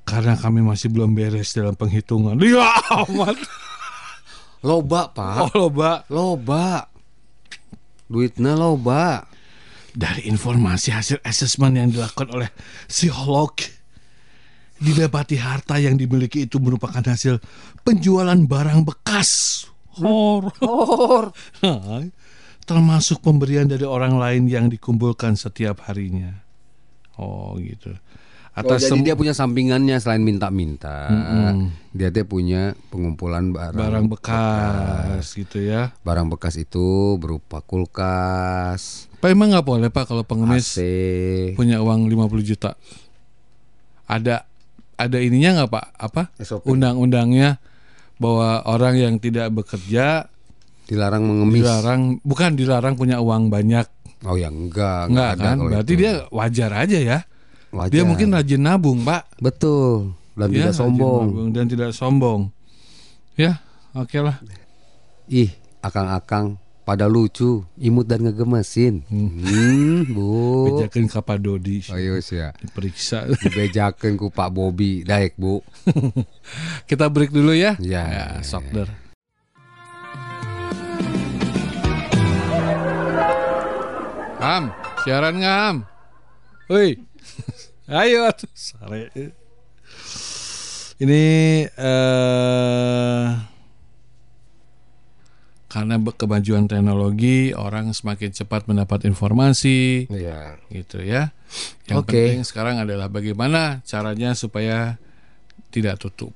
[0.03, 2.35] Karena kami masih belum beres dalam penghitungan.
[2.43, 2.65] Ya
[3.05, 3.37] amat.
[4.59, 5.35] Loba, Pak.
[5.39, 6.03] Oh loba.
[6.11, 6.89] Loba.
[8.09, 9.23] Duitnya loba.
[9.95, 12.49] Dari informasi hasil asesmen yang dilakukan oleh
[12.89, 13.53] psikolog
[14.79, 17.43] didapati harta yang dimiliki itu merupakan hasil
[17.83, 19.63] penjualan barang bekas.
[19.99, 21.35] Horor.
[21.59, 22.07] Nah,
[22.63, 26.31] termasuk pemberian dari orang lain yang dikumpulkan setiap harinya.
[27.19, 27.91] Oh gitu.
[28.59, 31.07] Oh, Atas jadi sem- dia punya sampingannya selain minta-minta.
[31.07, 31.71] Mm-mm.
[31.95, 35.95] Dia teh punya pengumpulan barang barang bekas gitu ya.
[36.03, 40.79] Barang bekas itu berupa kulkas, Pak emang nggak boleh Pak kalau pengemis AC.
[41.55, 42.75] punya uang 50 juta.
[44.07, 44.43] Ada
[44.99, 45.85] ada ininya nggak Pak?
[45.95, 46.21] Apa?
[46.67, 47.63] Undang-undangnya
[48.19, 50.27] bahwa orang yang tidak bekerja
[50.83, 51.63] dilarang mengemis.
[51.63, 53.87] dilarang bukan dilarang punya uang banyak.
[54.27, 55.55] Oh ya enggak, Enggak ada kan?
[55.63, 56.01] Berarti itu.
[56.03, 57.19] dia wajar aja ya.
[57.71, 57.93] Wajar.
[57.95, 59.39] Dia mungkin rajin nabung, Pak.
[59.39, 61.23] betul dan Ya, tidak sombong.
[61.31, 62.41] nabung dan tidak sombong.
[63.39, 63.63] Ya,
[63.95, 64.35] oke lah.
[65.31, 66.59] Ih, akang-akang
[66.89, 69.05] pada lucu, imut dan ngegemesin.
[69.13, 70.25] Hmm, Bu.
[70.73, 72.49] Bejakan Kapadodi Ayo sih ya.
[72.57, 73.29] diperiksa.
[73.29, 75.61] Dibejakeun ku Pak Bobi, daek Bu.
[76.89, 77.77] Kita break dulu ya.
[77.77, 78.09] Ya.
[78.09, 78.89] ya sokder.
[84.41, 84.73] Am,
[85.05, 85.77] siaran nggak Am?
[86.73, 86.97] Woi,
[88.01, 89.13] ayo atuh, sare.
[90.97, 91.21] Ini
[91.69, 93.48] eh
[95.69, 100.57] karena kemajuan teknologi, orang semakin cepat mendapat informasi, Iya.
[100.73, 101.29] gitu ya.
[101.85, 102.09] Yang Oke.
[102.09, 104.97] penting sekarang adalah bagaimana caranya supaya
[105.69, 106.33] tidak tutup.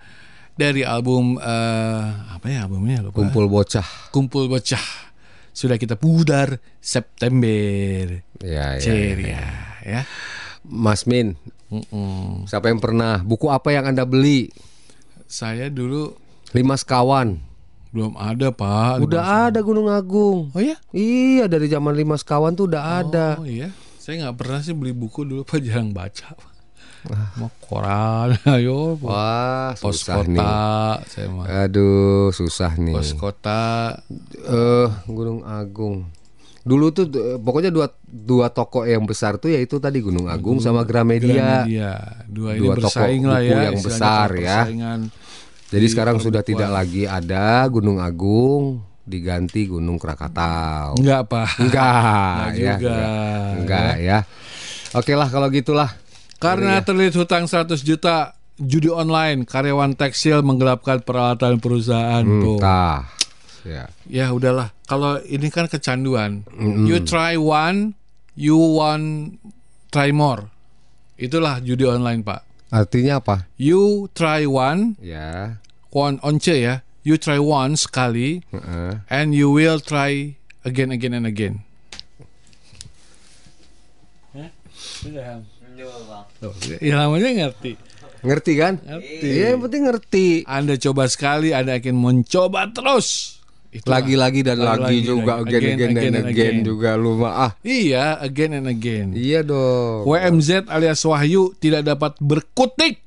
[0.53, 3.15] dari album eh, apa ya albumnya lupa.
[3.17, 3.87] Kumpul bocah.
[4.11, 4.83] Kumpul Bocah.
[5.51, 8.79] Sudah kita pudar September Iya, iya.
[8.79, 9.43] ceria
[9.83, 10.01] ya.
[10.63, 11.35] Mas Min,
[11.67, 12.45] Mm-mm.
[12.45, 13.19] siapa yang pernah?
[13.19, 14.49] Buku apa yang Anda beli?
[15.25, 16.15] Saya dulu
[16.51, 17.39] Lima Sekawan.
[17.91, 19.03] belum ada Pak.
[19.03, 20.47] Udah ada Gunung Agung.
[20.55, 20.79] Oh ya?
[20.95, 23.35] Iya, dari zaman Lima Sekawan tuh udah ada.
[23.35, 23.67] Oh iya,
[24.01, 26.33] saya nggak pernah sih beli buku dulu pak jarang baca.
[26.33, 26.49] Pak.
[27.37, 30.37] Mau koran, ayo Wah, pos susah nih.
[30.37, 30.57] kota,
[31.05, 32.93] saya mah Aduh, susah nih.
[32.97, 33.97] pos kota.
[34.41, 36.09] Eh, Gunung Agung.
[36.61, 40.81] Dulu tuh eh, pokoknya dua dua toko yang besar tuh yaitu tadi Gunung Agung sama
[40.81, 41.65] Gramedia.
[41.65, 42.25] Gramedia.
[42.25, 43.61] Dua ini Dua toko lah buku ya.
[43.69, 44.59] yang besar ya.
[45.71, 50.97] Jadi di sekarang sudah tidak lagi ada Gunung Agung diganti Gunung Krakatau.
[50.97, 51.47] Enggak pak.
[51.57, 52.91] Enggak, Enggak ya, juga.
[52.95, 54.17] enggak, enggak ya.
[54.93, 55.89] Oke lah kalau gitulah.
[56.41, 62.25] Karena terlilit hutang 100 juta judi online, karyawan tekstil menggelapkan peralatan perusahaan.
[62.25, 62.57] Hmm, Tuh.
[62.57, 63.05] tah.
[63.61, 63.85] Ya.
[64.09, 64.73] Ya udahlah.
[64.89, 66.41] Kalau ini kan kecanduan.
[66.57, 67.93] You try one,
[68.33, 69.37] you want
[69.93, 70.49] try more.
[71.15, 72.41] Itulah judi online, Pak.
[72.73, 73.45] Artinya apa?
[73.61, 75.61] You try one, Ya.
[75.93, 76.81] one once ya.
[77.01, 79.01] You try one sekali heeh.
[79.09, 81.65] and you will try again again and again.
[86.41, 87.77] Tuh, Ya namanya ngerti.
[88.21, 88.77] Ngerti kan?
[88.77, 89.25] Ngerti.
[89.25, 90.27] Iya, yang penting ngerti.
[90.45, 93.37] Anda coba sekali, Anda akan mencoba terus.
[93.71, 94.03] Itulah.
[94.03, 96.67] Lagi-lagi dan lagi, Lagi-lagi juga dan again, again, again and and again, again.
[96.67, 97.51] juga lu mah ah.
[97.63, 99.07] Iya, again and again.
[99.15, 100.05] Iya dong.
[100.05, 103.00] WMZ alias Wahyu tidak dapat berkutik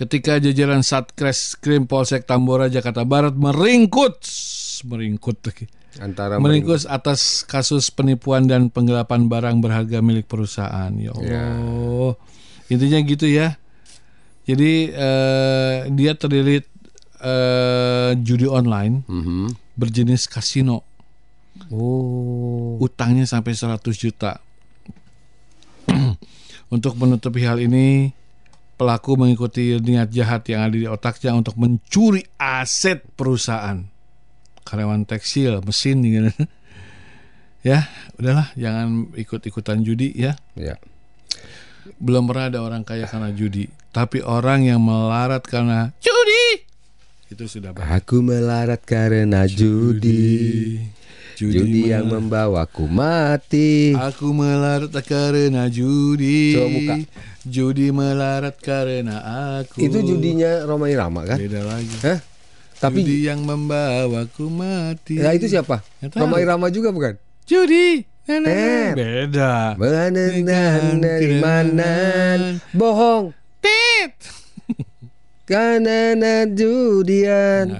[0.00, 4.24] ketika jajaran Satkres Krim Polsek Tambora Jakarta Barat meringkut
[4.88, 5.68] meringkut lagi
[6.00, 10.88] Antara meringkus atas kasus penipuan dan penggelapan barang berharga milik perusahaan.
[10.94, 12.14] Ya Allah.
[12.70, 13.58] Intinya gitu ya.
[14.46, 16.70] Jadi eh, dia terlilit
[17.18, 19.50] eh, judi online Mhm.
[19.74, 20.86] berjenis kasino.
[21.74, 22.78] Oh.
[22.78, 24.38] Utangnya sampai 100 juta.
[26.74, 28.14] Untuk menutupi hal ini,
[28.80, 33.84] pelaku mengikuti niat jahat yang ada di otaknya untuk mencuri aset perusahaan.
[34.64, 36.32] Karyawan tekstil, mesin gitu.
[37.60, 40.32] Ya, udahlah jangan ikut-ikutan judi ya.
[40.56, 40.80] Ya.
[42.00, 46.64] Belum pernah ada orang kaya karena judi, tapi orang yang melarat karena judi
[47.28, 48.00] itu sudah banyak.
[48.00, 50.00] Aku melarat karena judi.
[50.00, 50.99] Judi,
[51.48, 53.96] yang membawaku mati.
[53.96, 56.52] Aku melarat karena judi.
[56.52, 56.94] Coba buka.
[57.48, 59.16] Judi melarat karena
[59.60, 59.80] aku.
[59.80, 61.40] Itu judinya Roma Irama kan?
[61.40, 61.96] Beda lagi.
[62.04, 62.20] Hah?
[62.80, 65.16] Tapi judi yang membawaku mati.
[65.16, 65.80] ya itu siapa?
[66.04, 66.20] Nggak tahu.
[66.20, 67.16] Roma Irama juga bukan?
[67.48, 68.04] Judi.
[68.28, 68.60] Nah, nah, nah.
[68.60, 68.90] Eh.
[68.94, 69.54] Beda.
[71.40, 71.94] Mana?
[72.76, 73.32] Bohong.
[73.64, 74.14] Tit.
[75.50, 77.74] Karena judian.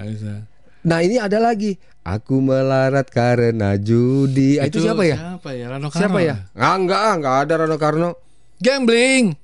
[0.83, 1.79] Nah ini ada lagi.
[2.11, 4.59] Aku melarat karena judi.
[4.59, 5.39] Ah, itu, siapa ya?
[5.39, 5.67] Siapa ya?
[5.71, 6.27] Rano Siapa Karno.
[6.27, 6.35] ya?
[6.59, 8.11] Ah, enggak, ah, enggak ada Rano Karno.
[8.59, 9.39] Gambling.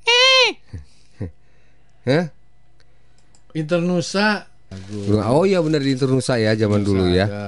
[2.11, 2.25] Hah?
[3.55, 4.51] Internusa.
[5.31, 7.25] Oh iya benar di Internusa ya zaman dulu ya.
[7.31, 7.47] Ada.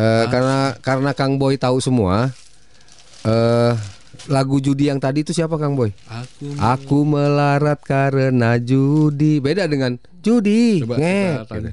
[0.00, 2.32] Eh, karena karena Kang Boy tahu semua.
[3.28, 3.72] Eh
[4.28, 5.92] lagu judi yang tadi itu siapa Kang Boy?
[6.08, 9.38] Aku Aku melarat karena judi.
[9.38, 10.80] Beda dengan judi.
[10.82, 11.30] Coba Ngek.
[11.30, 11.72] kita tanya.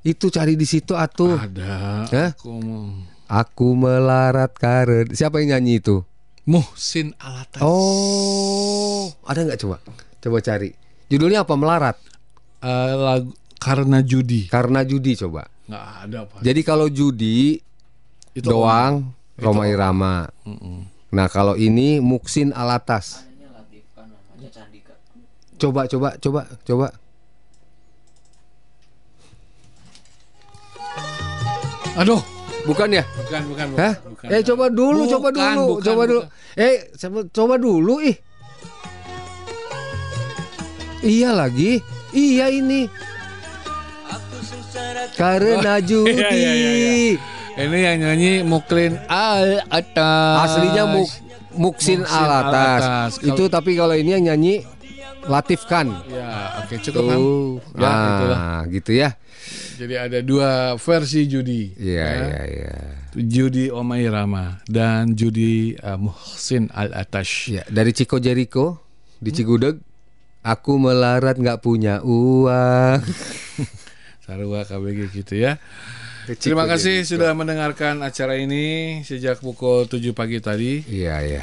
[0.00, 1.36] Itu cari di situ atuh.
[1.36, 2.08] ada.
[2.08, 2.30] Hah?
[2.32, 2.88] Aku mau.
[3.30, 6.02] Aku melarat karena siapa yang nyanyi itu?
[6.42, 7.62] Muhsin Alatas.
[7.62, 9.76] Oh, ada nggak coba?
[10.18, 10.74] Coba cari.
[11.06, 11.54] Judulnya apa?
[11.54, 11.96] Melarat
[12.60, 14.48] Eh, lagu karena judi.
[14.48, 15.46] karena judi coba.
[15.64, 16.38] Nggak ada pak.
[16.42, 17.60] Jadi kalau judi
[18.32, 19.64] Itu doang Itu Roma.
[19.64, 20.16] Irama.
[21.10, 23.24] Nah kalau ini Muksin Alatas.
[25.54, 26.86] Coba coba coba coba.
[31.96, 32.20] Aduh.
[32.60, 33.04] Bukan ya?
[33.16, 33.66] Bukan bukan.
[33.74, 33.94] Hah?
[34.04, 34.28] bukan.
[34.28, 36.20] Eh coba dulu, coba Bukan, dulu, bukan, coba dulu.
[36.20, 36.60] bukan.
[36.60, 38.16] Eh coba, coba dulu ih.
[41.00, 41.80] Iya lagi.
[42.12, 42.84] Iya ini.
[45.16, 46.12] Karena judi.
[46.12, 47.12] Iya, iya, iya, iya.
[47.60, 50.36] Ini yang nyanyi Muklin Al Atas.
[50.52, 51.08] Aslinya Muk,
[51.56, 52.80] Muksin Muksin Alatas.
[52.84, 53.10] Alatas.
[53.16, 54.64] Kalau- Itu tapi kalau ini yang nyanyi
[55.26, 55.92] Latif Khan.
[56.08, 57.18] Ya, oke cukup kan.
[57.76, 58.38] Ya, itulah.
[58.38, 59.08] ah, gitu ya.
[59.76, 61.72] Jadi ada dua versi judi.
[61.76, 62.12] Iya, Ya.
[62.20, 62.74] iya, iya.
[63.10, 67.50] Judi Omai Rama dan judi uh, Muhsin Al Atash.
[67.50, 68.78] Ya, dari Ciko Jericho
[69.18, 69.82] di Cigudeg.
[70.40, 73.00] Aku melarat nggak punya uang.
[74.24, 75.60] Sarua KBG gitu ya.
[76.38, 80.80] Terima kasih sudah mendengarkan acara ini sejak pukul 7 pagi tadi.
[80.86, 81.42] Iya, iya.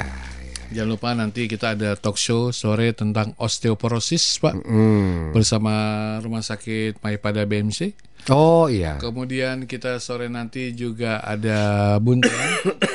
[0.68, 4.54] Jangan lupa nanti kita ada talk show sore tentang osteoporosis, Pak.
[4.68, 5.32] Hmm.
[5.32, 5.72] Bersama
[6.20, 7.96] Rumah Sakit Maipada BMC.
[8.28, 9.00] Oh iya.
[9.00, 12.52] Kemudian kita sore nanti juga ada buntelan.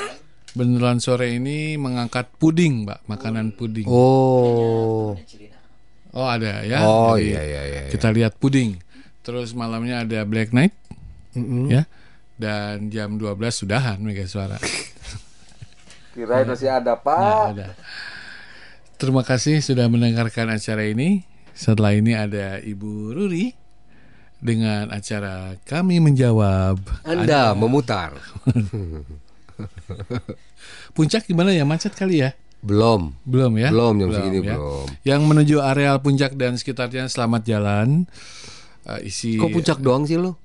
[0.57, 3.89] Beneran sore ini mengangkat puding, Mbak, makanan puding.
[3.89, 5.17] Oh.
[6.13, 6.85] Oh, ada ya.
[6.85, 7.81] Oh Jadi iya iya iya.
[7.89, 8.77] Kita lihat puding.
[9.25, 10.77] Terus malamnya ada Black Night.
[11.73, 11.89] Ya.
[12.37, 13.33] Dan jam 12
[13.65, 14.61] sudahan Mega Suara.
[16.13, 17.45] Kirain masih ada Nah, Pak.
[17.57, 17.67] ada.
[19.01, 21.25] Terima kasih sudah mendengarkan acara ini.
[21.53, 23.57] Setelah ini ada Ibu Ruri
[24.37, 26.77] dengan acara kami menjawab.
[27.03, 28.13] Anda memutar.
[30.95, 32.37] Puncak gimana ya macet kali ya?
[32.63, 33.11] Belum.
[33.27, 33.69] Belum ya?
[33.73, 34.55] Belum jam segini ya.
[34.55, 34.85] belum.
[35.03, 38.07] Yang menuju areal puncak dan sekitarnya selamat jalan.
[38.87, 40.39] Eh, isi Kok puncak doang sih lo?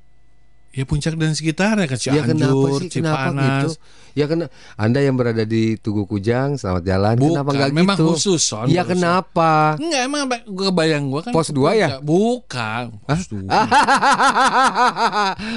[0.79, 2.89] Ya puncak dan sekitarnya ke Ya kenapa Cianjur, sih?
[2.93, 3.51] Kenapa Cipanas.
[3.51, 3.71] gitu?
[4.15, 7.15] Ya kena Anda yang berada di Tugu Kujang, selamat jalan.
[7.17, 8.07] kenapa Bukan, enggak memang gitu?
[8.09, 8.95] khusus, Son, Ya khusus.
[8.95, 9.75] kenapa?
[9.75, 11.89] Enggak emang ba- gua kebayang gua kan Pos dua ya?
[11.89, 12.03] puncak.
[12.05, 13.47] Bukan Pos dua.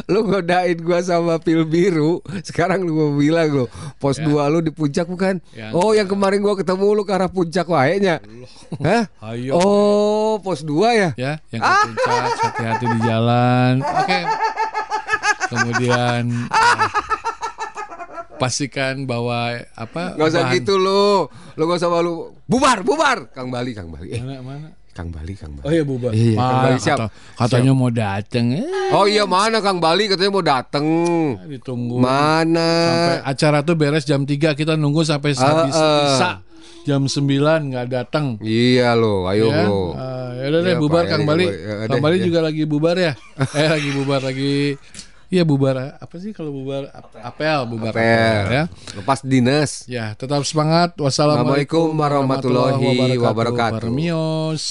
[0.08, 2.22] lu godain gua sama pil biru.
[2.42, 3.66] Sekarang lu mau bilang lu
[3.98, 5.38] pos 2 lu di puncak bukan?
[5.52, 5.70] Ya.
[5.72, 8.22] Oh, yang kemarin gua ketemu lu ke arah puncak wahenya.
[8.80, 9.06] Hah?
[9.24, 9.54] Ayo.
[9.56, 11.10] Oh, pos 2 ya?
[11.16, 14.20] ya yang ke puncak hati-hati di jalan oke
[15.52, 16.88] kemudian eh,
[18.38, 21.28] pastikan bahwa apa Gak usah bahan- gitu lu.
[21.54, 22.34] Lu gak usah malu.
[22.44, 23.30] Bubar, bubar.
[23.30, 24.10] Kang Bali, Kang Bali.
[24.10, 25.64] Eh, mana mana Kang Bali, Kang Bali.
[25.64, 26.98] oh iya bubar Iya, Kang Mana Bali, siap.
[27.00, 30.86] kata- katanya mau dateng eh, Oh iya mana Kang Bali katanya mau dateng.
[31.46, 32.70] ditunggu Mana?
[32.84, 36.44] sampai acara tuh beres jam 3 kita nunggu sampai habis isa
[36.84, 37.24] jam 9
[37.70, 39.94] nggak datang Iya lo, ayo ya, lo.
[39.94, 41.46] Ah, yaudah deh Iya, bubar Kang ya, Bali.
[41.46, 42.24] ya, ya, Kang Bali ya.
[42.26, 43.14] juga lagi bubar ya.
[43.56, 44.76] eh lagi bubar lagi
[45.32, 48.44] Iya bubar apa sih kalau bubar ap- apel bubar Apel.
[48.52, 48.64] ya.
[49.00, 49.88] Lepas dinas.
[49.88, 51.00] Ya, tetap semangat.
[51.00, 53.80] Wassalamualaikum Assalamualaikum warahmatullahi wabarakatuh.
[53.80, 54.64] Permios.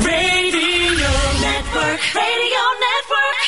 [0.00, 1.12] Radio
[1.44, 2.00] Network.
[2.16, 3.38] Radio Network.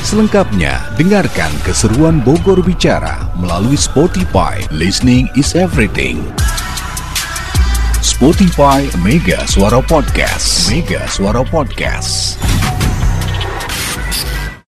[0.00, 4.58] Selengkapnya, dengarkan keseruan Bogor Bicara melalui Spotify.
[4.74, 6.22] Listening is everything.
[8.02, 10.70] Spotify Mega Suara Podcast.
[10.70, 12.49] Mega Suara Podcast.